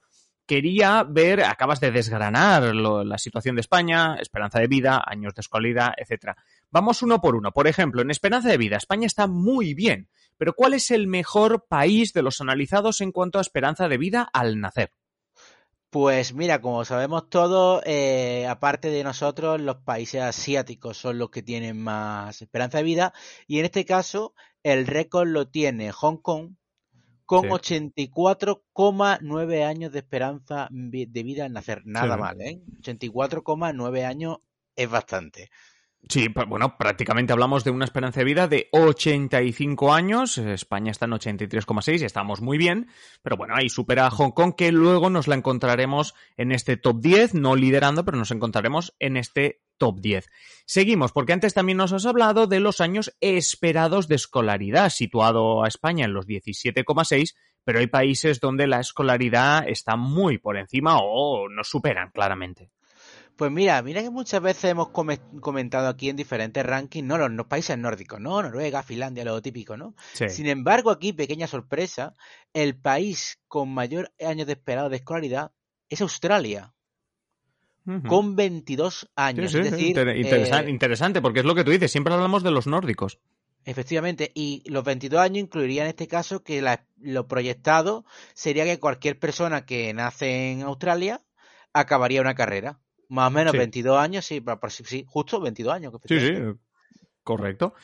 quería 0.47 1.05
ver, 1.05 1.43
acabas 1.43 1.81
de 1.81 1.91
desgranar 1.91 2.75
la 2.75 3.19
situación 3.19 3.57
de 3.57 3.61
España, 3.61 4.17
esperanza 4.21 4.61
de 4.61 4.67
vida, 4.67 5.03
años 5.05 5.35
de 5.35 5.41
escolaridad, 5.41 5.95
etcétera. 5.97 6.37
Vamos 6.71 7.03
uno 7.03 7.21
por 7.21 7.37
uno. 7.37 7.53
Por 7.53 7.67
ejemplo, 7.67 8.03
en 8.03 8.11
esperanza 8.11 8.49
de 8.49 8.59
vida, 8.59 8.77
España 8.77 9.07
está 9.07 9.27
muy 9.27 9.75
bien, 9.75 10.09
pero 10.37 10.55
¿cuál 10.55 10.75
es 10.75 10.91
el 10.91 11.07
mejor 11.07 11.67
país 11.67 12.13
de 12.13 12.23
los 12.23 12.41
analizados 12.41 13.01
en 13.01 13.13
cuanto 13.13 13.39
a 13.39 13.43
esperanza 13.43 13.89
de 13.89 13.99
vida 13.99 14.29
al 14.33 14.61
nacer? 14.61 14.93
Pues 15.95 16.35
mira, 16.35 16.61
como 16.61 16.85
sabemos 16.85 17.31
todos, 17.31 17.81
eh, 17.87 18.49
aparte 18.49 18.91
de 18.91 19.05
nosotros, 19.05 19.61
los 19.61 19.77
países 19.77 20.23
asiáticos 20.23 20.99
son 20.99 21.19
los 21.19 21.31
que 21.31 21.41
tienen 21.41 21.81
más 21.81 22.43
esperanza 22.43 22.79
de 22.79 22.85
vida 22.85 23.13
y 23.47 23.61
en 23.61 23.67
este 23.67 23.85
caso 23.85 24.35
el 24.65 24.89
récord 24.89 25.29
lo 25.29 25.47
tiene 25.47 25.93
Hong 25.93 26.17
Kong 26.17 26.57
con 27.27 27.49
84,9 27.49 29.65
años 29.65 29.93
de 29.93 29.99
esperanza 29.99 30.69
de 30.71 31.23
vida 31.23 31.47
al 31.47 31.53
nacer. 31.53 31.83
Nada 31.85 32.17
mal, 32.17 32.41
¿eh? 32.41 32.63
84,9 32.81 34.05
años 34.05 34.39
es 34.77 34.91
bastante. 34.91 35.51
Sí, 36.09 36.29
bueno, 36.29 36.77
prácticamente 36.77 37.33
hablamos 37.33 37.65
de 37.65 37.71
una 37.71 37.87
esperanza 37.87 38.21
de 38.21 38.25
vida 38.25 38.47
de 38.47 38.69
85 38.73 39.95
años. 39.95 40.37
España 40.37 40.91
está 40.91 41.07
en 41.07 41.13
83,6 41.13 42.03
y 42.03 42.05
estamos 42.05 42.43
muy 42.43 42.59
bien. 42.59 42.89
Pero 43.23 43.37
bueno, 43.37 43.55
ahí 43.57 43.71
supera 43.71 44.07
a 44.07 44.11
Hong 44.11 44.33
Kong, 44.33 44.55
que 44.55 44.71
luego 44.71 45.09
nos 45.09 45.29
la 45.29 45.35
encontraremos 45.35 46.15
en 46.37 46.53
este 46.53 46.77
top 46.77 47.01
10, 47.01 47.35
no 47.35 47.57
liderando, 47.57 48.05
pero 48.05 48.19
nos 48.19 48.31
encontraremos 48.31 48.95
en 48.99 49.17
este 49.17 49.63
top 49.79 50.01
10. 50.01 50.29
Seguimos, 50.67 51.13
porque 51.13 51.33
antes 51.33 51.55
también 51.55 51.79
nos 51.79 51.93
has 51.93 52.07
hablado 52.07 52.47
de 52.47 52.61
los 52.61 52.81
años 52.81 53.17
esperados 53.21 54.07
de 54.07 54.17
escolaridad, 54.17 54.91
situado 54.91 55.65
a 55.65 55.69
España 55.69 56.05
en 56.05 56.13
los 56.13 56.27
17,6, 56.27 57.35
pero 57.65 57.79
hay 57.79 57.87
países 57.87 58.41
donde 58.41 58.67
la 58.67 58.81
escolaridad 58.81 59.67
está 59.67 59.97
muy 59.97 60.37
por 60.39 60.59
encima 60.59 60.99
o 61.01 61.49
nos 61.49 61.69
superan 61.69 62.11
claramente. 62.11 62.71
Pues 63.37 63.51
mira, 63.51 63.83
mira 63.83 64.01
que 64.01 64.11
muchas 64.11 64.41
veces 64.41 64.65
hemos 64.65 64.91
comentado 64.91 65.89
aquí 65.89 66.09
en 66.09 66.17
diferentes 66.17 66.65
rankings, 66.65 67.07
¿no? 67.07 67.29
Los, 67.29 67.47
países 67.47 67.77
nórdicos, 67.77 68.21
¿no? 68.21 68.41
Noruega, 68.43 68.83
Finlandia, 68.85 69.25
lo 69.25 69.43
típico, 69.43 69.77
¿no? 69.77 69.95
Sin 70.13 70.47
embargo, 70.47 70.91
aquí, 70.91 71.13
pequeña 71.13 71.49
sorpresa, 71.49 72.15
el 72.53 72.77
país 72.77 73.41
con 73.49 73.75
mayor 73.75 74.13
años 74.25 74.47
de 74.47 74.53
esperado 74.53 74.89
de 74.89 74.97
escolaridad 74.97 75.51
es 75.89 76.01
Australia. 76.01 76.73
Con 78.07 78.35
22 78.35 79.11
años. 79.15 79.55
es 79.55 79.71
decir, 79.71 79.99
eh, 79.99 80.71
interesante, 80.71 81.21
porque 81.21 81.41
es 81.41 81.45
lo 81.45 81.55
que 81.55 81.65
tú 81.65 81.71
dices, 81.71 81.93
siempre 81.93 82.15
hablamos 82.15 82.43
de 82.43 82.51
los 82.51 82.67
nórdicos. 82.67 83.19
Efectivamente, 83.67 84.31
y 84.35 84.63
los 84.71 84.85
22 84.85 85.21
años 85.21 85.43
incluiría 85.43 85.83
en 85.83 85.89
este 85.89 86.07
caso 86.07 86.43
que 86.43 86.63
lo 86.99 87.29
proyectado 87.29 88.07
sería 88.33 88.65
que 88.65 88.79
cualquier 88.79 89.19
persona 89.19 89.67
que 89.67 89.93
nace 89.93 90.53
en 90.53 90.63
Australia 90.63 91.23
acabaría 91.75 92.23
una 92.23 92.35
carrera. 92.35 92.79
Más 93.09 93.29
o 93.29 93.31
menos 93.31 93.53
22 93.53 93.99
años, 93.99 94.25
sí, 94.25 94.43
sí, 94.85 95.05
justo 95.07 95.41
22 95.41 95.75
años. 95.75 95.93
Sí, 96.07 96.19
sí, 96.19 96.35
correcto. 97.23 97.75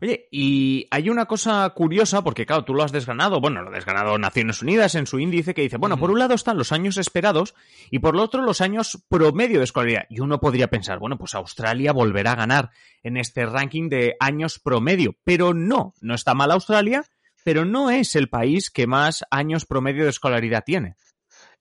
Oye, 0.00 0.28
y 0.30 0.86
hay 0.90 1.08
una 1.08 1.26
cosa 1.26 1.68
curiosa, 1.70 2.22
porque 2.22 2.46
claro, 2.46 2.64
tú 2.64 2.74
lo 2.74 2.82
has 2.84 2.92
desgranado, 2.92 3.40
bueno, 3.40 3.62
lo 3.62 3.70
ha 3.70 3.72
desgranado 3.72 4.18
Naciones 4.18 4.62
Unidas 4.62 4.94
en 4.94 5.06
su 5.06 5.18
índice, 5.18 5.54
que 5.54 5.62
dice, 5.62 5.78
bueno, 5.78 5.96
por 5.98 6.10
un 6.10 6.18
lado 6.18 6.34
están 6.34 6.58
los 6.58 6.70
años 6.70 6.98
esperados 6.98 7.54
y 7.90 7.98
por 7.98 8.14
el 8.14 8.20
otro 8.20 8.42
los 8.42 8.60
años 8.60 9.02
promedio 9.08 9.58
de 9.58 9.64
escolaridad. 9.64 10.04
Y 10.10 10.20
uno 10.20 10.38
podría 10.38 10.68
pensar, 10.68 10.98
bueno, 10.98 11.18
pues 11.18 11.34
Australia 11.34 11.92
volverá 11.92 12.32
a 12.32 12.36
ganar 12.36 12.70
en 13.02 13.16
este 13.16 13.46
ranking 13.46 13.88
de 13.88 14.16
años 14.20 14.58
promedio, 14.58 15.16
pero 15.24 15.54
no, 15.54 15.94
no 16.00 16.14
está 16.14 16.34
mal 16.34 16.50
Australia, 16.50 17.04
pero 17.42 17.64
no 17.64 17.90
es 17.90 18.14
el 18.16 18.28
país 18.28 18.70
que 18.70 18.86
más 18.86 19.24
años 19.30 19.64
promedio 19.66 20.04
de 20.04 20.10
escolaridad 20.10 20.62
tiene. 20.64 20.96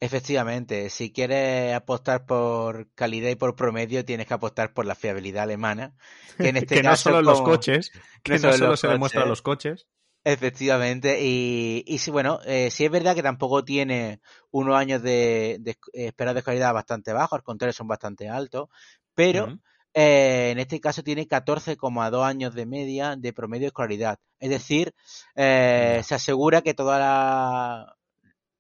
Efectivamente, 0.02 0.90
si 0.90 1.12
quieres 1.12 1.74
apostar 1.74 2.26
por 2.26 2.90
calidad 2.94 3.30
y 3.30 3.36
por 3.36 3.56
promedio, 3.56 4.06
tienes 4.06 4.28
que 4.28 4.34
apostar 4.34 4.74
por 4.74 4.86
la 4.86 4.96
fiabilidad 4.96 5.44
alemana. 5.44 5.94
Que, 6.38 6.50
en 6.50 6.58
este 6.58 6.82
no 6.82 6.96
solo 6.96 7.22
los 7.22 7.42
coches, 7.42 7.92
que 8.24 8.40
no, 8.40 8.54
solo, 8.54 8.78
se 8.78 8.88
demuestra 8.88 9.26
los 9.26 9.42
coches. 9.42 9.88
Efectivamente, 10.24 11.20
y, 11.22 11.84
y 11.86 11.98
si, 11.98 12.12
bueno, 12.12 12.40
eh, 12.46 12.72
si 12.72 12.86
es 12.86 12.92
verdad 12.92 13.16
que 13.16 13.24
tampoco 13.24 13.64
tiene 13.66 14.22
unos 14.52 14.76
años 14.76 15.02
de, 15.02 15.58
de, 15.60 15.78
de 15.94 16.34
de 16.34 16.44
calidad 16.44 16.74
bastante 16.74 17.12
bajos, 17.12 17.38
al 17.38 17.44
contrario 17.44 17.74
son 17.74 17.88
bastante 17.88 18.30
altos, 18.30 18.70
pero 19.16 19.60
eh, 19.94 20.52
en 20.52 20.60
este 20.60 20.80
caso 20.80 21.04
tiene 21.04 21.28
14,2 21.28 22.24
años 22.24 22.54
de 22.54 22.66
media 22.66 23.16
de 23.16 23.34
promedio 23.34 23.64
de 23.64 23.68
escolaridad. 23.68 24.20
Es 24.40 24.50
decir, 24.50 24.94
eh, 25.36 26.02
se 26.06 26.16
asegura 26.16 26.62
que 26.62 26.74
todo 26.74 26.94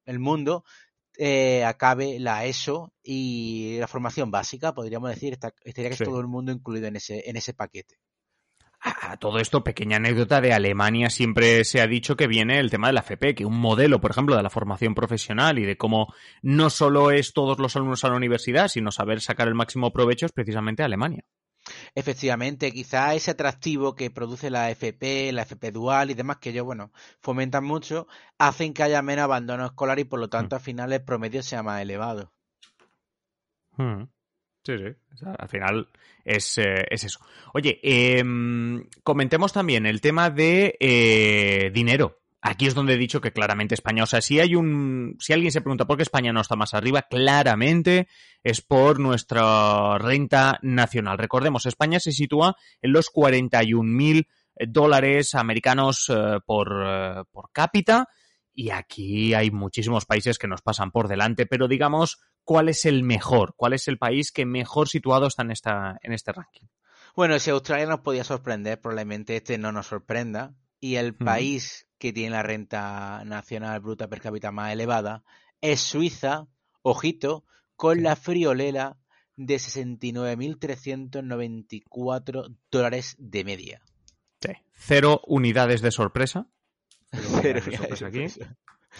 el 0.06 0.20
mundo 0.20 0.64
eh, 1.22 1.66
acabe 1.66 2.18
la 2.18 2.46
ESO 2.46 2.94
y 3.04 3.78
la 3.78 3.90
formación 3.90 4.32
básica, 4.32 4.74
podríamos 4.74 5.10
decir, 5.10 5.38
estaría 5.66 5.90
que 5.90 6.06
todo 6.06 6.22
el 6.22 6.28
mundo 6.28 6.54
incluido 6.54 6.88
en 6.88 6.96
ese, 6.96 7.30
en 7.30 7.36
ese 7.36 7.54
paquete. 7.54 7.98
A 8.80 9.18
todo 9.18 9.40
esto, 9.40 9.62
pequeña 9.62 9.98
anécdota 9.98 10.40
de 10.40 10.54
Alemania, 10.54 11.10
siempre 11.10 11.66
se 11.66 11.82
ha 11.82 11.88
dicho 11.88 12.16
que 12.16 12.28
viene 12.28 12.60
el 12.60 12.70
tema 12.70 12.88
de 12.88 12.94
la 12.94 13.02
FP, 13.02 13.36
que 13.36 13.46
un 13.46 13.60
modelo, 13.60 14.00
por 14.00 14.12
ejemplo, 14.12 14.38
de 14.38 14.44
la 14.44 14.50
formación 14.50 14.96
profesional 14.96 15.60
y 15.60 15.66
de 15.66 15.76
cómo 15.76 16.14
no 16.42 16.70
solo 16.70 17.12
es 17.12 17.34
todos 17.34 17.60
los 17.60 17.76
alumnos 17.76 18.06
a 18.06 18.10
la 18.10 18.16
universidad, 18.16 18.70
sino 18.70 18.90
saber 18.90 19.20
sacar 19.20 19.50
el 19.50 19.56
máximo 19.56 19.92
provecho 19.92 20.26
es 20.26 20.32
precisamente 20.32 20.84
Alemania. 20.84 21.26
Efectivamente, 21.96 22.72
quizá 22.72 23.14
ese 23.14 23.32
atractivo 23.32 23.96
que 23.96 24.12
produce 24.12 24.50
la 24.50 24.70
FP, 24.72 25.32
la 25.32 25.44
FP 25.44 25.72
dual 25.72 26.12
y 26.12 26.14
demás, 26.14 26.38
que 26.38 26.50
ellos, 26.50 26.66
bueno, 26.66 26.92
fomentan 27.22 27.64
mucho, 27.64 28.08
hacen 28.38 28.74
que 28.74 28.84
haya 28.84 29.02
menos 29.02 29.24
abandono 29.24 29.66
escolar 29.66 30.00
y 30.00 30.04
por 30.04 30.20
lo 30.20 30.30
tanto 30.30 30.56
al 30.56 30.62
final 30.62 30.92
el 30.94 31.04
promedio 31.04 31.44
sea 31.44 31.64
más 31.64 31.82
elevado. 31.82 32.32
Mm. 33.78 34.04
Sí, 34.64 34.78
sí. 34.78 35.26
al 35.38 35.48
final 35.48 35.88
es, 36.26 36.58
eh, 36.58 36.86
es 36.90 37.04
eso. 37.04 37.20
Oye, 37.54 37.80
em, 37.82 38.88
comentemos 39.04 39.54
también 39.54 39.86
el 39.86 40.02
tema 40.02 40.30
de 40.30 40.76
eh, 40.80 41.72
dinero. 41.74 42.19
Aquí 42.42 42.68
es 42.68 42.74
donde 42.76 42.94
he 42.94 42.98
dicho 42.98 43.20
que 43.20 43.34
claramente 43.34 43.76
España, 43.76 44.04
o 44.04 44.06
sea, 44.06 44.22
si 44.22 44.40
hay 44.40 44.56
un, 44.56 45.18
si 45.20 45.34
alguien 45.34 45.52
se 45.52 45.62
pregunta 45.62 45.86
por 45.86 45.98
qué 45.98 46.04
España 46.04 46.32
no 46.32 46.40
está 46.40 46.56
más 46.56 46.74
arriba, 46.74 47.02
claramente 47.10 48.08
es 48.44 48.62
por 48.62 49.00
nuestra 49.00 49.98
renta 49.98 50.58
nacional. 50.62 51.18
Recordemos, 51.18 51.66
España 51.66 52.00
se 52.00 52.14
sitúa 52.14 52.56
en 52.82 52.94
los 52.94 53.12
41.000 53.12 54.28
dólares 54.68 55.36
americanos 55.36 56.10
eh, 56.10 56.40
por, 56.46 57.28
por 57.32 57.52
cápita 57.52 58.08
y 58.54 58.72
aquí 58.72 59.34
hay 59.34 59.52
muchísimos 59.52 60.06
países 60.06 60.38
que 60.38 60.48
nos 60.48 60.62
pasan 60.62 60.92
por 60.92 61.08
delante, 61.08 61.46
pero 61.46 61.68
digamos 61.68 62.20
cuál 62.44 62.70
es 62.70 62.86
el 62.86 63.04
mejor, 63.04 63.54
cuál 63.56 63.74
es 63.74 63.88
el 63.88 63.98
país 63.98 64.32
que 64.32 64.46
mejor 64.46 64.90
situado 64.90 65.28
está 65.28 65.44
en, 65.44 65.52
esta, 65.52 65.98
en 66.02 66.14
este 66.14 66.32
ranking. 66.34 66.68
Bueno, 67.16 67.40
si 67.40 67.52
Australia 67.52 67.86
nos 67.86 68.02
podía 68.02 68.24
sorprender, 68.24 68.82
probablemente 68.82 69.36
este 69.36 69.58
no 69.58 69.72
nos 69.72 69.88
sorprenda. 69.88 70.56
Y 70.82 70.96
el 70.96 71.16
país 71.16 71.89
que 72.00 72.12
tiene 72.14 72.32
la 72.32 72.42
renta 72.42 73.24
nacional 73.26 73.80
bruta 73.82 74.08
per 74.08 74.22
cápita 74.22 74.52
más 74.52 74.74
elevada 74.74 75.24
es 75.62 75.82
Suiza, 75.82 76.48
ojito, 76.82 77.46
con 77.76 78.02
la 78.02 78.16
friolera 78.16 78.98
de 79.36 79.56
69.394 79.56 82.56
dólares 82.72 83.18
de 83.20 83.44
media. 83.44 83.82
Sí. 84.42 84.54
Cero 84.74 85.22
unidades 85.28 85.82
de 85.82 85.92
sorpresa. 85.92 86.48
Cero, 87.42 87.62
unidades 87.66 87.66
de 87.66 87.98
sorpresa 87.98 88.08
aquí. 88.08 88.28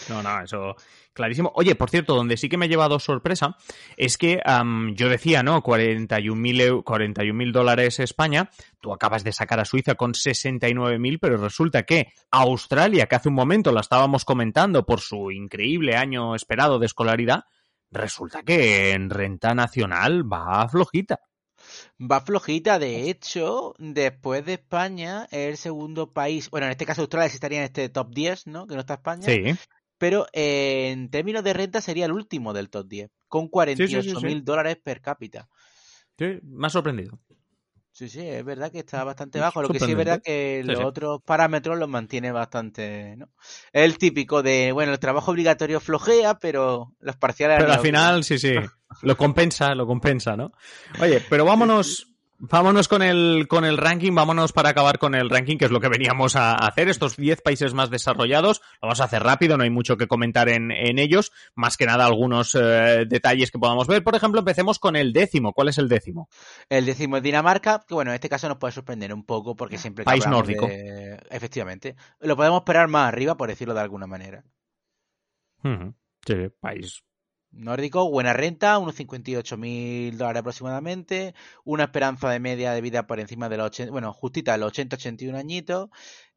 No, 0.08 0.24
no, 0.24 0.42
eso 0.42 0.76
clarísimo. 1.14 1.52
Oye, 1.56 1.76
por 1.76 1.90
cierto, 1.90 2.16
donde 2.16 2.38
sí 2.38 2.48
que 2.48 2.58
me 2.58 2.66
ha 2.66 2.70
llevado 2.70 3.00
sorpresa 3.00 3.58
es 3.98 4.18
que 4.18 4.42
yo 4.94 5.10
decía, 5.10 5.44
¿no? 5.44 5.62
41.000 5.62 6.84
41 6.84 7.52
dólares 7.52 8.00
España, 8.00 8.50
tú 8.80 8.94
acabas 8.94 9.24
de 9.24 9.34
sacar 9.34 9.60
a 9.60 9.66
Suiza 9.66 9.96
con 9.96 10.14
69.000, 10.14 11.20
pero 11.20 11.38
resulta 11.38 11.84
que 11.84 12.14
Australia, 12.32 13.08
que 13.08 13.16
hace 13.16 13.30
un 13.30 13.36
momento 13.36 13.72
la 13.72 13.82
estábamos 13.82 14.24
comentando 14.24 14.86
por 14.86 15.02
su 15.02 15.32
increíble 15.32 15.98
año 15.98 16.36
esperado 16.36 16.80
de 16.80 16.86
escolaridad, 16.86 17.44
resulta 17.92 18.44
que 18.44 18.92
en 18.92 19.10
renta 19.10 19.54
nacional 19.54 20.32
va 20.32 20.70
flojita. 20.70 21.20
Va 22.00 22.22
flojita, 22.22 22.80
de 22.80 23.10
hecho, 23.10 23.74
después 23.78 24.46
de 24.46 24.54
España, 24.54 25.28
es 25.32 25.50
el 25.50 25.58
segundo 25.58 26.14
país, 26.14 26.50
bueno, 26.50 26.68
en 26.68 26.72
este 26.72 26.86
caso 26.86 27.02
Australia 27.02 27.28
estaría 27.28 27.60
en 27.60 27.66
este 27.66 27.90
top 27.90 28.14
10, 28.14 28.48
¿no? 28.48 28.66
Que 28.66 28.76
no 28.76 28.80
está 28.80 28.94
España. 28.94 29.26
Sí 29.26 29.58
pero 30.00 30.26
eh, 30.34 30.90
en 30.92 31.12
términos 31.12 31.44
de 31.44 31.54
renta 31.54 31.82
sería 31.82 32.06
el 32.06 32.14
último 32.14 32.54
del 32.54 32.72
top 32.72 32.88
10, 32.88 33.12
con 33.28 33.48
48 33.50 34.22
mil 34.22 34.44
dólares 34.44 34.78
per 34.84 35.02
cápita. 35.02 35.48
Sí, 36.18 36.40
me 36.42 36.66
ha 36.66 36.70
sorprendido. 36.72 37.20
Sí, 37.92 38.08
sí, 38.08 38.22
es 38.22 38.46
verdad 38.46 38.72
que 38.72 38.80
está 38.80 39.04
bastante 39.04 39.40
bajo. 39.40 39.62
Lo 39.62 39.68
que 39.68 39.80
sí 39.80 39.92
es 39.92 39.98
verdad 39.98 40.22
que 40.24 40.62
los 40.64 40.80
otros 40.80 41.22
parámetros 41.22 41.78
los 41.78 41.90
mantiene 41.90 42.32
bastante, 42.32 43.16
¿no? 43.18 43.30
Es 43.74 43.84
el 43.84 43.98
típico 43.98 44.42
de, 44.42 44.72
bueno, 44.72 44.94
el 44.94 45.00
trabajo 45.00 45.32
obligatorio 45.32 45.82
flojea, 45.82 46.40
pero 46.40 46.94
los 47.02 47.18
parciales... 47.18 47.58
Pero 47.60 47.74
al 47.74 47.82
final, 47.82 48.24
sí, 48.24 48.40
sí, 48.40 48.56
lo 49.02 49.18
compensa, 49.18 49.76
lo 49.76 49.86
compensa, 49.86 50.38
¿no? 50.38 50.54
Oye, 51.02 51.22
pero 51.30 51.44
vámonos 51.44 52.08
Vámonos 52.42 52.88
con 52.88 53.02
el, 53.02 53.50
con 53.50 53.66
el 53.66 53.78
ranking, 53.78 54.16
vámonos 54.16 54.54
para 54.54 54.70
acabar 54.70 54.98
con 54.98 55.14
el 55.14 55.30
ranking, 55.30 55.58
que 55.58 55.66
es 55.66 55.72
lo 55.72 55.82
que 55.82 55.90
veníamos 55.90 56.38
a 56.38 56.54
hacer. 56.54 56.88
Estos 56.88 57.18
10 57.18 57.42
países 57.42 57.74
más 57.74 57.90
desarrollados, 57.90 58.62
lo 58.82 58.88
vamos 58.88 59.02
a 59.02 59.04
hacer 59.04 59.22
rápido, 59.24 59.58
no 59.58 59.66
hay 59.66 59.70
mucho 59.70 59.98
que 59.98 60.08
comentar 60.08 60.48
en, 60.48 60.72
en 60.72 61.00
ellos. 61.00 61.34
Más 61.54 61.76
que 61.76 61.86
nada 61.86 62.06
algunos 62.06 62.56
eh, 62.56 63.04
detalles 63.10 63.52
que 63.52 63.60
podamos 63.60 63.88
ver. 63.88 64.06
Por 64.06 64.16
ejemplo, 64.16 64.40
empecemos 64.40 64.80
con 64.80 64.96
el 64.96 65.12
décimo. 65.12 65.52
¿Cuál 65.52 65.68
es 65.68 65.78
el 65.80 65.90
décimo? 65.90 66.30
El 66.70 66.86
décimo 66.86 67.18
es 67.18 67.24
Dinamarca, 67.24 67.84
que 67.86 67.94
bueno, 67.94 68.12
en 68.12 68.16
este 68.16 68.30
caso 68.30 68.48
nos 68.48 68.58
puede 68.58 68.72
sorprender 68.72 69.14
un 69.14 69.26
poco 69.26 69.58
porque 69.58 69.78
siempre... 69.78 70.06
País 70.06 70.26
nórdico. 70.26 70.66
Efectivamente. 71.30 71.98
Lo 72.22 72.38
podemos 72.38 72.62
esperar 72.62 72.88
más 72.88 73.10
arriba, 73.10 73.36
por 73.36 73.50
decirlo 73.50 73.74
de 73.74 73.82
alguna 73.82 74.08
manera. 74.08 74.46
Sí, 76.26 76.36
país 76.62 77.04
nórdico, 77.52 78.10
buena 78.10 78.34
renta, 78.34 78.78
unos 78.78 78.96
58 78.96 79.58
mil 79.58 80.18
dólares 80.18 80.42
aproximadamente, 80.42 81.34
una 81.64 81.86
esperanza 81.86 82.30
de 82.30 82.40
media 82.40 82.74
de 82.74 82.82
vida 82.82 83.08
por 83.08 83.20
encima 83.20 83.50
de 83.50 83.58
los 83.58 83.68
80, 83.68 83.92
bueno, 83.92 84.14
justita 84.14 84.58
los 84.58 84.72
80-81 84.74 85.38
añitos, 85.38 85.90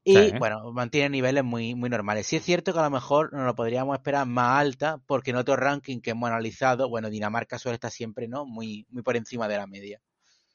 y 0.04 0.36
bueno, 0.36 0.72
mantiene 0.72 1.10
niveles 1.10 1.44
muy, 1.44 1.74
muy 1.74 1.88
normales. 1.88 2.26
Sí 2.26 2.36
es 2.36 2.44
cierto 2.44 2.72
que 2.72 2.80
a 2.80 2.82
lo 2.82 2.90
mejor 2.90 3.32
nos 3.32 3.44
lo 3.46 3.54
podríamos 3.54 3.94
esperar 3.94 4.26
más 4.26 4.60
alta, 4.60 4.98
porque 5.06 5.30
en 5.30 5.36
otro 5.36 5.54
ranking 5.56 6.00
que 6.00 6.10
hemos 6.10 6.28
analizado, 6.28 6.88
bueno, 6.88 7.08
Dinamarca 7.08 7.58
suele 7.58 7.74
estar 7.76 7.90
siempre, 7.90 8.26
¿no? 8.26 8.44
Muy, 8.44 8.86
muy 8.90 9.02
por 9.02 9.16
encima 9.16 9.46
de 9.48 9.56
la 9.58 9.66
media. 9.66 10.00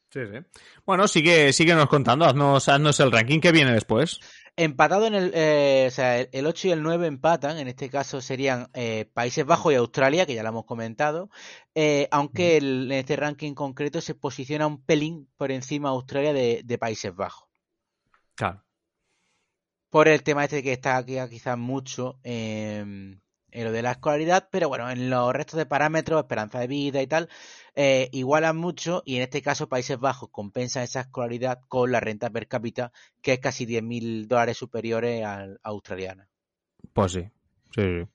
Sí, 0.10 0.22
sí. 0.26 0.62
Bueno, 0.86 1.08
sigue, 1.08 1.52
síguenos 1.52 1.88
contando, 1.88 2.26
haznos, 2.26 2.70
haznos 2.70 3.00
el 3.00 3.12
ranking 3.12 3.40
que 3.40 3.52
viene 3.52 3.74
después. 3.74 4.20
Empatado 4.60 5.06
en 5.06 5.14
el, 5.14 5.32
eh, 5.36 5.86
o 5.88 5.92
sea, 5.92 6.20
el 6.20 6.48
8 6.48 6.70
y 6.70 6.72
el 6.72 6.82
9 6.82 7.06
empatan, 7.06 7.60
en 7.60 7.68
este 7.68 7.92
caso 7.92 8.22
serían 8.22 8.70
eh, 8.74 9.08
Países 9.14 9.46
Bajos 9.46 9.72
y 9.72 9.76
Australia, 9.76 10.26
que 10.26 10.34
ya 10.34 10.42
lo 10.42 10.50
hemos 10.50 10.66
comentado, 10.66 11.30
eh, 11.76 12.08
aunque 12.10 12.58
en 12.58 12.92
este 12.92 13.16
ranking 13.18 13.54
concreto 13.54 14.02
se 14.02 14.16
posiciona 14.16 14.66
un 14.66 14.84
pelín 14.84 15.30
por 15.38 15.52
encima 15.52 15.90
de 15.90 15.96
Australia 15.96 16.34
de, 16.34 16.78
Países 16.80 17.14
Bajos. 17.14 17.48
Claro. 18.34 18.64
Por 19.92 20.08
el 20.08 20.24
tema 20.24 20.46
este 20.46 20.64
que 20.64 20.74
está 20.74 20.98
aquí 20.98 21.18
quizás 21.30 21.58
mucho 21.58 22.20
en 22.24 23.22
lo 23.52 23.72
de 23.72 23.82
la 23.82 23.92
escolaridad, 23.92 24.50
pero 24.52 24.70
bueno, 24.70 24.90
en 24.90 25.10
los 25.10 25.34
restos 25.34 25.58
de 25.58 25.66
parámetros, 25.66 26.20
esperanza 26.20 26.60
de 26.60 26.68
vida 26.68 27.02
y 27.02 27.08
tal, 27.08 27.30
eh, 27.76 28.10
igualan 28.12 28.58
mucho 28.58 29.04
y 29.06 29.18
en 29.18 29.24
este 29.24 29.42
caso 29.42 29.70
Países 29.70 30.00
Bajos 30.00 30.30
compensa 30.30 30.84
esa 30.84 31.02
escolaridad 31.02 31.62
con 31.68 31.92
la 31.92 32.00
renta 32.00 32.30
per 32.30 32.48
cápita 32.48 32.92
que 33.22 33.34
es 33.34 33.40
casi 33.40 33.66
10.000 33.66 34.28
dólares 34.28 34.58
superiores 34.58 35.24
al 35.24 35.60
australiana. 35.64 36.28
Pues 36.94 37.14
sí, 37.14 37.30
sí, 37.74 38.08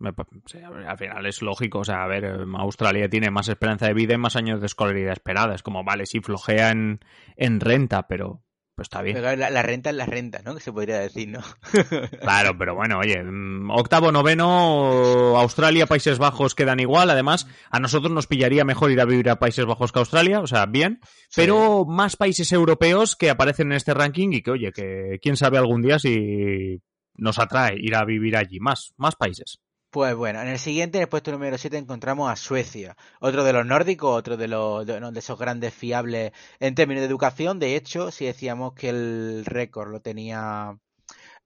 al 0.00 0.98
final 0.98 1.26
es 1.26 1.40
lógico, 1.40 1.78
o 1.78 1.84
sea, 1.84 2.02
a 2.02 2.06
ver, 2.06 2.26
Australia 2.58 3.08
tiene 3.08 3.30
más 3.30 3.48
esperanza 3.48 3.86
de 3.86 3.94
vida 3.94 4.14
y 4.14 4.18
más 4.18 4.36
años 4.36 4.60
de 4.60 4.66
escolaridad 4.66 5.12
esperada. 5.12 5.54
Es 5.54 5.62
como, 5.62 5.84
vale, 5.84 6.04
sí 6.06 6.20
flojea 6.20 6.70
en, 6.70 7.00
en 7.36 7.60
renta, 7.60 8.06
pero 8.06 8.42
pues 8.76 8.86
está 8.86 9.00
bien. 9.00 9.22
la, 9.22 9.62
renta 9.62 9.88
es 9.88 9.96
la 9.96 10.04
renta, 10.04 10.42
¿no? 10.44 10.54
Que 10.54 10.60
se 10.60 10.70
podría 10.70 10.98
decir, 10.98 11.30
¿no? 11.30 11.40
claro, 12.20 12.58
pero 12.58 12.74
bueno, 12.74 12.98
oye, 12.98 13.22
mm, 13.22 13.70
octavo, 13.70 14.12
noveno, 14.12 15.34
Australia, 15.38 15.86
Países 15.86 16.18
Bajos 16.18 16.54
quedan 16.54 16.78
igual. 16.78 17.08
Además, 17.08 17.48
a 17.70 17.80
nosotros 17.80 18.12
nos 18.12 18.26
pillaría 18.26 18.66
mejor 18.66 18.90
ir 18.90 19.00
a 19.00 19.06
vivir 19.06 19.30
a 19.30 19.38
Países 19.38 19.64
Bajos 19.64 19.92
que 19.92 19.98
a 19.98 20.02
Australia, 20.02 20.40
o 20.40 20.46
sea, 20.46 20.66
bien. 20.66 21.00
Pero 21.34 21.86
más 21.86 22.16
países 22.16 22.52
europeos 22.52 23.16
que 23.16 23.30
aparecen 23.30 23.68
en 23.68 23.78
este 23.78 23.94
ranking 23.94 24.28
y 24.32 24.42
que, 24.42 24.50
oye, 24.50 24.72
que 24.72 25.18
quién 25.22 25.38
sabe 25.38 25.56
algún 25.56 25.80
día 25.80 25.98
si 25.98 26.82
nos 27.14 27.38
atrae 27.38 27.78
ir 27.80 27.94
a 27.94 28.04
vivir 28.04 28.36
allí. 28.36 28.60
Más, 28.60 28.92
más 28.98 29.16
países. 29.16 29.58
Pues 29.96 30.14
bueno, 30.14 30.42
en 30.42 30.48
el 30.48 30.58
siguiente, 30.58 30.98
en 30.98 31.02
el 31.04 31.08
puesto 31.08 31.32
número 31.32 31.56
7, 31.56 31.78
encontramos 31.78 32.30
a 32.30 32.36
Suecia, 32.36 32.98
otro 33.18 33.44
de 33.44 33.54
los 33.54 33.64
nórdicos, 33.64 34.14
otro 34.14 34.36
de, 34.36 34.46
los, 34.46 34.84
de, 34.84 35.00
esos 35.16 35.38
grandes 35.38 35.72
fiables 35.72 36.32
en 36.60 36.74
términos 36.74 37.00
de 37.00 37.06
educación. 37.06 37.58
De 37.58 37.76
hecho, 37.76 38.10
si 38.10 38.26
decíamos 38.26 38.74
que 38.74 38.90
el 38.90 39.46
récord 39.46 39.90
lo 39.90 40.02
tenía 40.02 40.78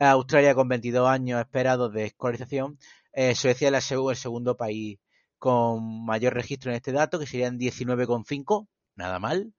Australia 0.00 0.56
con 0.56 0.66
22 0.66 1.08
años 1.08 1.40
esperados 1.40 1.92
de 1.92 2.06
escolarización, 2.06 2.76
eh, 3.12 3.36
Suecia 3.36 3.68
es 3.68 3.92
el 3.92 4.16
segundo 4.16 4.56
país 4.56 4.98
con 5.38 6.04
mayor 6.04 6.34
registro 6.34 6.72
en 6.72 6.76
este 6.78 6.90
dato, 6.90 7.20
que 7.20 7.28
serían 7.28 7.56
19,5, 7.56 8.66
nada 8.96 9.20
mal. 9.20 9.54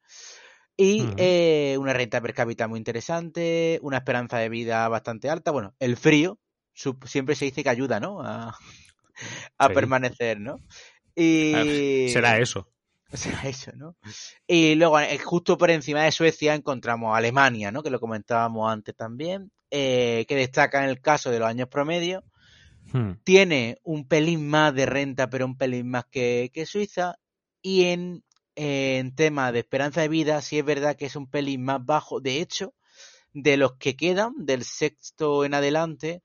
Y 0.76 1.08
eh, 1.16 1.78
una 1.80 1.94
renta 1.94 2.20
per 2.20 2.34
cápita 2.34 2.68
muy 2.68 2.78
interesante, 2.78 3.80
una 3.84 4.00
esperanza 4.00 4.40
de 4.40 4.50
vida 4.50 4.86
bastante 4.90 5.30
alta. 5.30 5.52
Bueno, 5.52 5.76
el 5.80 5.96
frío 5.96 6.41
siempre 6.74 7.36
se 7.36 7.46
dice 7.46 7.64
que 7.64 7.70
ayuda, 7.70 8.00
¿no? 8.00 8.22
A, 8.22 8.58
permanecer, 9.74 10.40
¿no? 10.40 10.60
Y... 11.16 12.10
Será 12.10 12.40
eso. 12.40 12.68
Será 13.14 13.42
eso, 13.44 13.72
¿no? 13.76 13.98
Y 14.48 14.76
luego, 14.76 15.00
eh, 15.00 15.18
justo 15.20 15.58
por 15.58 15.70
encima 15.70 16.04
de 16.04 16.12
Suecia, 16.12 16.56
encontramos 16.56 17.16
Alemania, 17.16 17.72
¿no? 17.72 17.84
Que 17.84 17.90
lo 17.90 18.00
comentábamos 18.00 18.72
antes 18.72 18.96
también, 18.96 19.52
eh, 19.70 20.26
que 20.28 20.36
destaca 20.36 20.84
en 20.84 20.90
el 20.90 21.02
caso 21.02 21.30
de 21.30 21.40
los 21.40 21.48
años 21.48 21.68
promedio. 21.68 22.24
Hmm. 22.94 23.12
Tiene 23.24 23.78
un 23.84 24.08
pelín 24.08 24.48
más 24.48 24.74
de 24.74 24.86
renta, 24.86 25.30
pero 25.30 25.46
un 25.46 25.58
pelín 25.58 25.90
más 25.90 26.06
que, 26.10 26.50
que 26.54 26.66
Suiza. 26.66 27.16
Y 27.62 27.84
en 27.86 28.24
en 28.56 29.16
tema 29.16 29.52
de 29.52 29.60
esperanza 29.60 30.02
de 30.02 30.08
vida, 30.08 30.42
sí 30.42 30.60
es 30.60 30.66
verdad 30.66 30.96
que 30.96 31.06
es 31.06 31.16
un 31.16 31.30
pelín 31.30 31.64
más 31.64 31.84
bajo. 31.86 32.20
De 32.20 32.42
hecho, 32.42 32.74
de 33.34 33.58
los 33.58 33.78
que 33.78 33.96
quedan, 33.96 34.34
del 34.38 34.64
sexto 34.64 35.46
en 35.46 35.54
adelante, 35.54 36.22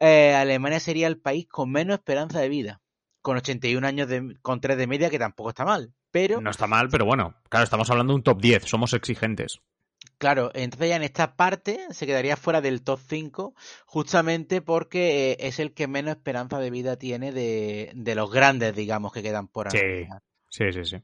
eh, 0.00 0.34
Alemania 0.34 0.80
sería 0.80 1.06
el 1.06 1.18
país 1.18 1.46
con 1.48 1.70
menos 1.70 1.94
esperanza 1.94 2.40
de 2.40 2.48
vida, 2.48 2.80
con 3.22 3.36
81 3.36 3.86
años 3.86 4.08
de, 4.08 4.36
con 4.42 4.60
3 4.60 4.76
de 4.76 4.86
media, 4.86 5.10
que 5.10 5.18
tampoco 5.18 5.50
está 5.50 5.64
mal. 5.64 5.92
Pero, 6.10 6.40
no 6.40 6.50
está 6.50 6.66
mal, 6.66 6.88
pero 6.88 7.04
bueno, 7.04 7.34
claro, 7.50 7.64
estamos 7.64 7.90
hablando 7.90 8.12
de 8.12 8.16
un 8.16 8.22
top 8.22 8.40
10, 8.40 8.64
somos 8.64 8.94
exigentes. 8.94 9.60
Claro, 10.16 10.50
entonces 10.54 10.88
ya 10.88 10.96
en 10.96 11.02
esta 11.02 11.36
parte 11.36 11.80
se 11.90 12.06
quedaría 12.06 12.36
fuera 12.36 12.60
del 12.60 12.82
top 12.82 12.98
5, 13.06 13.54
justamente 13.86 14.62
porque 14.62 15.32
eh, 15.32 15.36
es 15.40 15.58
el 15.58 15.72
que 15.72 15.86
menos 15.86 16.16
esperanza 16.16 16.58
de 16.58 16.70
vida 16.70 16.96
tiene 16.96 17.30
de, 17.30 17.92
de 17.94 18.14
los 18.14 18.32
grandes, 18.32 18.74
digamos, 18.74 19.12
que 19.12 19.22
quedan 19.22 19.48
por 19.48 19.68
ahí. 19.68 20.08
Sí, 20.50 20.72
sí, 20.72 20.84
sí. 20.84 20.96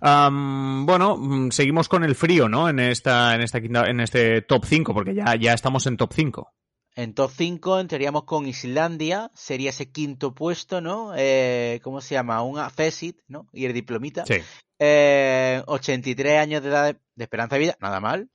bueno, 0.00 1.16
mm, 1.16 1.50
seguimos 1.50 1.88
con 1.88 2.02
el 2.02 2.14
frío, 2.14 2.48
¿no? 2.48 2.68
En 2.68 2.80
esta, 2.80 3.34
en 3.34 3.42
esta 3.42 3.58
en 3.58 4.00
este 4.00 4.42
top 4.42 4.64
5, 4.64 4.94
porque 4.94 5.14
ya, 5.14 5.36
ya 5.36 5.52
estamos 5.52 5.86
en 5.86 5.96
top 5.96 6.12
5. 6.12 6.52
En 6.96 7.14
top 7.14 7.30
5 7.34 7.80
entraríamos 7.80 8.24
con 8.24 8.46
Islandia, 8.46 9.30
sería 9.34 9.70
ese 9.70 9.90
quinto 9.90 10.34
puesto, 10.34 10.80
¿no? 10.80 11.12
Eh, 11.16 11.80
¿Cómo 11.82 12.00
se 12.00 12.14
llama? 12.14 12.42
Un 12.42 12.58
AFESIT, 12.58 13.20
¿no? 13.28 13.48
Y 13.52 13.66
el 13.66 13.72
diplomita. 13.72 14.24
Sí. 14.26 14.40
83 14.78 16.32
eh, 16.32 16.38
años 16.38 16.62
de 16.62 16.68
edad 16.68 16.96
de, 17.14 17.24
esperanza 17.24 17.56
de 17.56 17.60
vida, 17.60 17.76
nada 17.80 18.00
mal. 18.00 18.30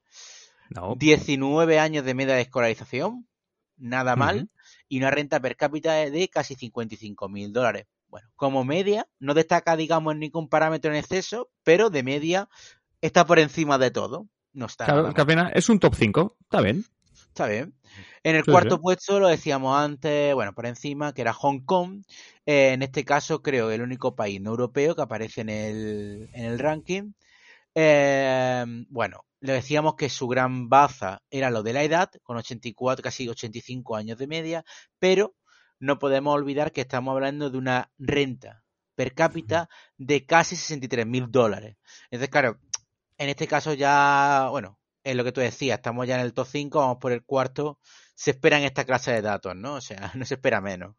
No. 0.70 0.96
19 0.96 1.80
años 1.80 2.06
de 2.06 2.14
media 2.14 2.36
de 2.36 2.42
escolarización, 2.42 3.28
nada 3.78 4.16
mal. 4.16 4.50
Y 4.88 5.00
una 5.00 5.12
renta 5.12 5.40
per 5.40 5.58
cápita 5.58 5.94
de 5.94 6.30
casi 6.30 6.56
55 6.56 7.28
mil 7.30 7.52
dólares. 7.52 7.88
Bueno, 8.08 8.30
como 8.36 8.64
media, 8.64 9.08
no 9.20 9.34
destaca, 9.34 9.76
digamos, 9.76 10.14
en 10.14 10.20
ningún 10.20 10.48
parámetro 10.48 10.92
en 10.92 10.98
exceso, 10.98 11.50
pero 11.64 11.90
de 11.90 12.04
media 12.04 12.48
está 13.02 13.26
por 13.26 13.40
encima 13.40 13.78
de 13.78 13.92
todo. 13.92 14.28
No 14.54 14.68
está. 14.68 14.86
Claro, 14.86 15.14
que 15.14 15.22
apenas 15.22 15.52
es 15.54 15.68
un 15.68 15.80
top 15.80 15.96
5, 15.96 16.38
está 16.42 16.62
bien. 16.62 16.86
Está 17.36 17.48
bien. 17.48 17.74
En 18.24 18.38
el 18.38 18.46
cuarto 18.46 18.80
puesto 18.80 19.20
lo 19.20 19.28
decíamos 19.28 19.78
antes, 19.78 20.34
bueno, 20.34 20.54
por 20.54 20.66
encima, 20.68 21.14
que 21.14 21.20
era 21.20 21.34
Hong 21.34 21.66
Kong. 21.66 22.02
Eh, 22.46 22.72
en 22.72 22.82
este 22.82 23.04
caso, 23.04 23.42
creo 23.42 23.72
el 23.72 23.82
único 23.82 24.16
país 24.16 24.40
no 24.40 24.52
europeo 24.52 24.96
que 24.96 25.02
aparece 25.02 25.42
en 25.42 25.50
el, 25.50 26.30
en 26.32 26.46
el 26.46 26.58
ranking. 26.58 27.12
Eh, 27.76 28.64
bueno, 28.88 29.26
le 29.42 29.52
decíamos 29.52 29.96
que 29.96 30.08
su 30.08 30.30
gran 30.30 30.70
baza 30.70 31.24
era 31.30 31.50
lo 31.50 31.62
de 31.62 31.74
la 31.74 31.84
edad, 31.84 32.10
con 32.24 32.38
84, 32.38 33.04
casi 33.04 33.28
85 33.28 33.98
años 33.98 34.18
de 34.18 34.28
media, 34.28 34.64
pero 34.98 35.36
no 35.78 36.00
podemos 36.00 36.34
olvidar 36.34 36.72
que 36.72 36.82
estamos 36.82 37.12
hablando 37.12 37.50
de 37.50 37.58
una 37.58 37.92
renta 37.98 38.64
per 38.96 39.14
cápita 39.14 39.68
de 39.98 40.26
casi 40.26 40.56
63 40.56 41.06
mil 41.06 41.30
dólares. 41.30 41.76
Entonces, 42.06 42.30
claro, 42.30 42.62
en 43.18 43.28
este 43.28 43.46
caso 43.46 43.74
ya, 43.74 44.48
bueno, 44.52 44.80
es 45.06 45.16
lo 45.16 45.24
que 45.24 45.32
tú 45.32 45.40
decías, 45.40 45.78
estamos 45.78 46.08
ya 46.08 46.16
en 46.16 46.22
el 46.22 46.34
top 46.34 46.48
5, 46.52 46.80
vamos 46.80 46.98
por 47.00 47.12
el 47.12 47.24
cuarto, 47.24 47.80
se 48.16 48.32
esperan 48.32 48.64
esta 48.64 48.86
clase 48.86 49.12
de 49.12 49.22
datos, 49.22 49.56
¿no? 49.56 49.76
O 49.76 49.82
sea, 49.82 50.12
no 50.16 50.26
se 50.26 50.34
espera 50.34 50.60
menos. 50.60 50.96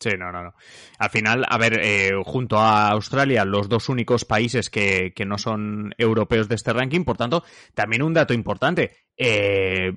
Sí, 0.00 0.10
no, 0.18 0.32
no, 0.32 0.42
no. 0.42 0.54
Al 0.98 1.08
final, 1.08 1.46
a 1.48 1.56
ver, 1.56 1.78
eh, 1.80 2.10
junto 2.24 2.58
a 2.58 2.88
Australia, 2.88 3.44
los 3.44 3.68
dos 3.68 3.88
únicos 3.88 4.24
países 4.24 4.68
que, 4.68 5.12
que, 5.14 5.24
no 5.24 5.38
son 5.38 5.94
europeos 5.96 6.48
de 6.48 6.56
este 6.56 6.72
ranking, 6.72 7.04
por 7.04 7.16
tanto, 7.16 7.44
también 7.74 8.02
un 8.02 8.12
dato 8.12 8.34
importante. 8.34 8.90
Eh, 9.16 9.92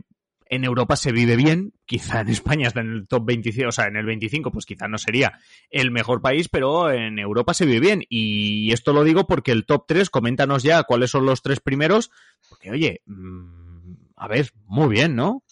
en 0.49 0.63
Europa 0.63 0.95
se 0.95 1.11
vive 1.11 1.35
bien, 1.35 1.73
quizá 1.85 2.21
en 2.21 2.29
España 2.29 2.67
está 2.67 2.81
en 2.81 2.91
el 2.91 3.07
top 3.07 3.25
25, 3.25 3.69
o 3.69 3.71
sea, 3.71 3.87
en 3.87 3.95
el 3.95 4.05
25, 4.05 4.51
pues 4.51 4.65
quizá 4.65 4.87
no 4.87 4.97
sería 4.97 5.39
el 5.69 5.91
mejor 5.91 6.21
país, 6.21 6.49
pero 6.49 6.91
en 6.91 7.19
Europa 7.19 7.53
se 7.53 7.65
vive 7.65 7.79
bien. 7.79 8.03
Y 8.09 8.71
esto 8.71 8.93
lo 8.93 9.03
digo 9.03 9.27
porque 9.27 9.51
el 9.51 9.65
top 9.65 9.85
3, 9.87 10.09
coméntanos 10.09 10.63
ya 10.63 10.83
cuáles 10.83 11.11
son 11.11 11.25
los 11.25 11.41
tres 11.41 11.59
primeros, 11.59 12.11
porque 12.49 12.71
oye, 12.71 13.01
mm, 13.05 13.93
a 14.15 14.27
ver, 14.27 14.51
muy 14.65 14.89
bien, 14.89 15.15
¿no? 15.15 15.43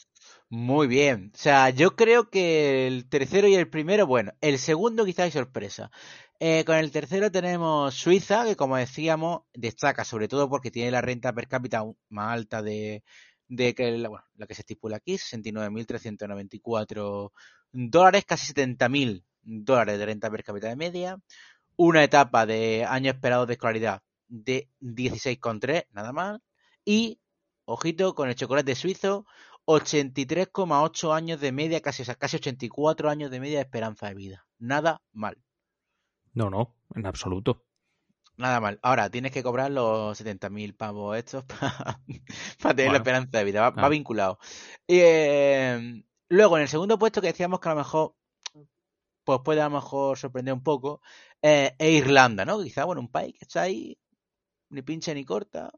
Muy 0.49 0.87
bien. 0.87 1.31
O 1.33 1.37
sea, 1.37 1.69
yo 1.71 1.95
creo 1.95 2.29
que 2.29 2.87
el 2.87 3.09
tercero 3.09 3.47
y 3.47 3.55
el 3.55 3.69
primero, 3.69 4.05
bueno, 4.07 4.33
el 4.41 4.59
segundo 4.59 5.05
quizá 5.05 5.23
hay 5.23 5.31
sorpresa. 5.31 5.91
Eh, 6.39 6.63
con 6.65 6.75
el 6.75 6.91
tercero 6.91 7.31
tenemos 7.31 7.95
Suiza, 7.95 8.45
que 8.45 8.55
como 8.55 8.75
decíamos, 8.77 9.41
destaca 9.53 10.03
sobre 10.03 10.27
todo 10.27 10.49
porque 10.49 10.69
tiene 10.71 10.91
la 10.91 11.01
renta 11.01 11.33
per 11.33 11.47
cápita 11.47 11.83
más 12.09 12.33
alta 12.33 12.61
de, 12.61 13.03
de 13.47 13.75
que 13.75 13.91
la, 13.97 14.09
la 14.35 14.47
que 14.47 14.55
se 14.55 14.61
estipula 14.61 14.97
aquí, 14.97 15.15
69.394 15.15 17.31
dólares, 17.71 18.25
casi 18.25 18.53
70.000 18.53 19.23
dólares 19.43 19.99
de 19.99 20.05
renta 20.05 20.31
per 20.31 20.43
cápita 20.43 20.67
de 20.67 20.75
media, 20.75 21.17
una 21.75 22.03
etapa 22.03 22.45
de 22.45 22.85
año 22.87 23.11
esperado 23.11 23.45
de 23.45 23.53
escolaridad 23.53 24.01
de 24.27 24.69
16,3, 24.81 25.87
nada 25.91 26.13
más, 26.13 26.39
y, 26.83 27.19
ojito, 27.65 28.15
con 28.15 28.29
el 28.29 28.35
chocolate 28.35 28.75
suizo, 28.75 29.25
83,8 29.65 31.15
años 31.15 31.39
de 31.39 31.51
media, 31.51 31.81
casi, 31.81 32.03
casi 32.15 32.37
84 32.37 33.09
años 33.09 33.31
de 33.31 33.39
media 33.39 33.57
de 33.57 33.63
esperanza 33.63 34.07
de 34.07 34.15
vida. 34.15 34.47
Nada 34.59 35.01
mal. 35.11 35.37
No, 36.33 36.49
no, 36.49 36.75
en 36.93 37.05
absoluto. 37.05 37.64
Nada 38.37 38.59
mal. 38.59 38.79
Ahora, 38.81 39.09
tienes 39.09 39.31
que 39.31 39.43
cobrar 39.43 39.71
los 39.71 40.19
70.000 40.19 40.75
pavos 40.75 41.17
estos 41.17 41.45
para 42.61 42.75
tener 42.75 42.91
la 42.91 42.97
esperanza 42.97 43.37
de 43.37 43.43
vida. 43.45 43.69
Va, 43.69 43.73
ah. 43.77 43.89
vinculado. 43.89 44.39
Eh, 44.87 46.03
luego, 46.27 46.57
en 46.57 46.63
el 46.63 46.69
segundo 46.69 46.99
puesto 46.99 47.21
que 47.21 47.27
decíamos 47.27 47.59
que 47.59 47.69
a 47.69 47.73
lo 47.73 47.77
mejor 47.79 48.15
pues 49.23 49.39
puede 49.43 49.61
a 49.61 49.69
lo 49.69 49.71
mejor 49.71 50.17
sorprender 50.19 50.53
un 50.53 50.61
poco, 50.61 51.01
eh, 51.41 51.75
es 51.79 51.93
Irlanda, 52.03 52.45
¿no? 52.45 52.61
Quizá, 52.61 52.85
bueno, 52.85 53.01
un 53.01 53.09
país 53.09 53.33
que 53.33 53.45
está 53.45 53.63
ahí, 53.63 53.97
ni 54.69 54.83
pincha 54.83 55.13
ni 55.15 55.25
corta. 55.25 55.71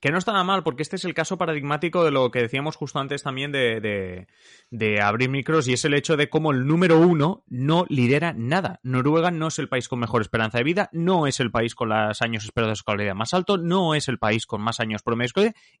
Que 0.00 0.10
no 0.10 0.18
está 0.18 0.32
nada 0.32 0.44
mal, 0.44 0.62
porque 0.62 0.82
este 0.82 0.96
es 0.96 1.04
el 1.04 1.14
caso 1.14 1.38
paradigmático 1.38 2.04
de 2.04 2.10
lo 2.10 2.30
que 2.30 2.40
decíamos 2.40 2.76
justo 2.76 2.98
antes 2.98 3.22
también 3.22 3.52
de, 3.52 3.80
de, 3.80 4.26
de 4.70 5.00
abrir 5.00 5.30
micros, 5.30 5.68
y 5.68 5.74
es 5.74 5.84
el 5.84 5.94
hecho 5.94 6.16
de 6.16 6.28
cómo 6.28 6.50
el 6.50 6.66
número 6.66 6.98
uno 6.98 7.44
no 7.46 7.86
lidera 7.88 8.32
nada. 8.32 8.80
Noruega 8.82 9.30
no 9.30 9.48
es 9.48 9.58
el 9.58 9.68
país 9.68 9.88
con 9.88 10.00
mejor 10.00 10.22
esperanza 10.22 10.58
de 10.58 10.64
vida, 10.64 10.88
no 10.92 11.26
es 11.26 11.40
el 11.40 11.50
país 11.50 11.74
con 11.74 11.90
los 11.90 12.20
años 12.20 12.44
esperados 12.44 12.70
de 12.70 12.80
escolaridad 12.80 13.14
más 13.14 13.32
alto, 13.32 13.58
no 13.58 13.94
es 13.94 14.08
el 14.08 14.18
país 14.18 14.46
con 14.46 14.60
más 14.60 14.80
años 14.80 15.02
promedio 15.02 15.20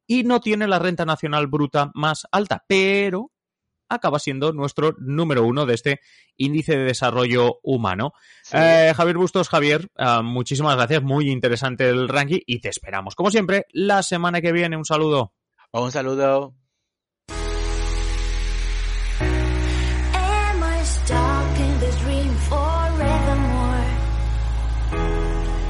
y 0.06 0.22
no 0.24 0.40
tiene 0.40 0.66
la 0.66 0.78
renta 0.78 1.04
nacional 1.04 1.46
bruta 1.46 1.90
más 1.94 2.26
alta, 2.30 2.64
pero 2.66 3.30
acaba 3.90 4.18
siendo 4.18 4.52
nuestro 4.52 4.94
número 4.98 5.44
uno 5.44 5.66
de 5.66 5.74
este 5.74 6.00
índice 6.36 6.76
de 6.76 6.84
desarrollo 6.84 7.58
humano. 7.62 8.14
Eh, 8.52 8.92
Javier 8.96 9.18
Bustos, 9.18 9.48
Javier, 9.48 9.90
eh, 9.98 10.20
muchísimas 10.22 10.76
gracias, 10.76 11.02
muy 11.02 11.30
interesante 11.30 11.88
el 11.88 12.08
ranking 12.08 12.40
y 12.46 12.60
te 12.60 12.70
esperamos, 12.70 13.14
como 13.14 13.30
siempre, 13.30 13.66
la 13.72 14.02
semana 14.02 14.40
que 14.40 14.52
viene. 14.52 14.76
Un 14.76 14.84
saludo. 14.84 15.34
Un 15.72 15.92
saludo. 15.92 16.54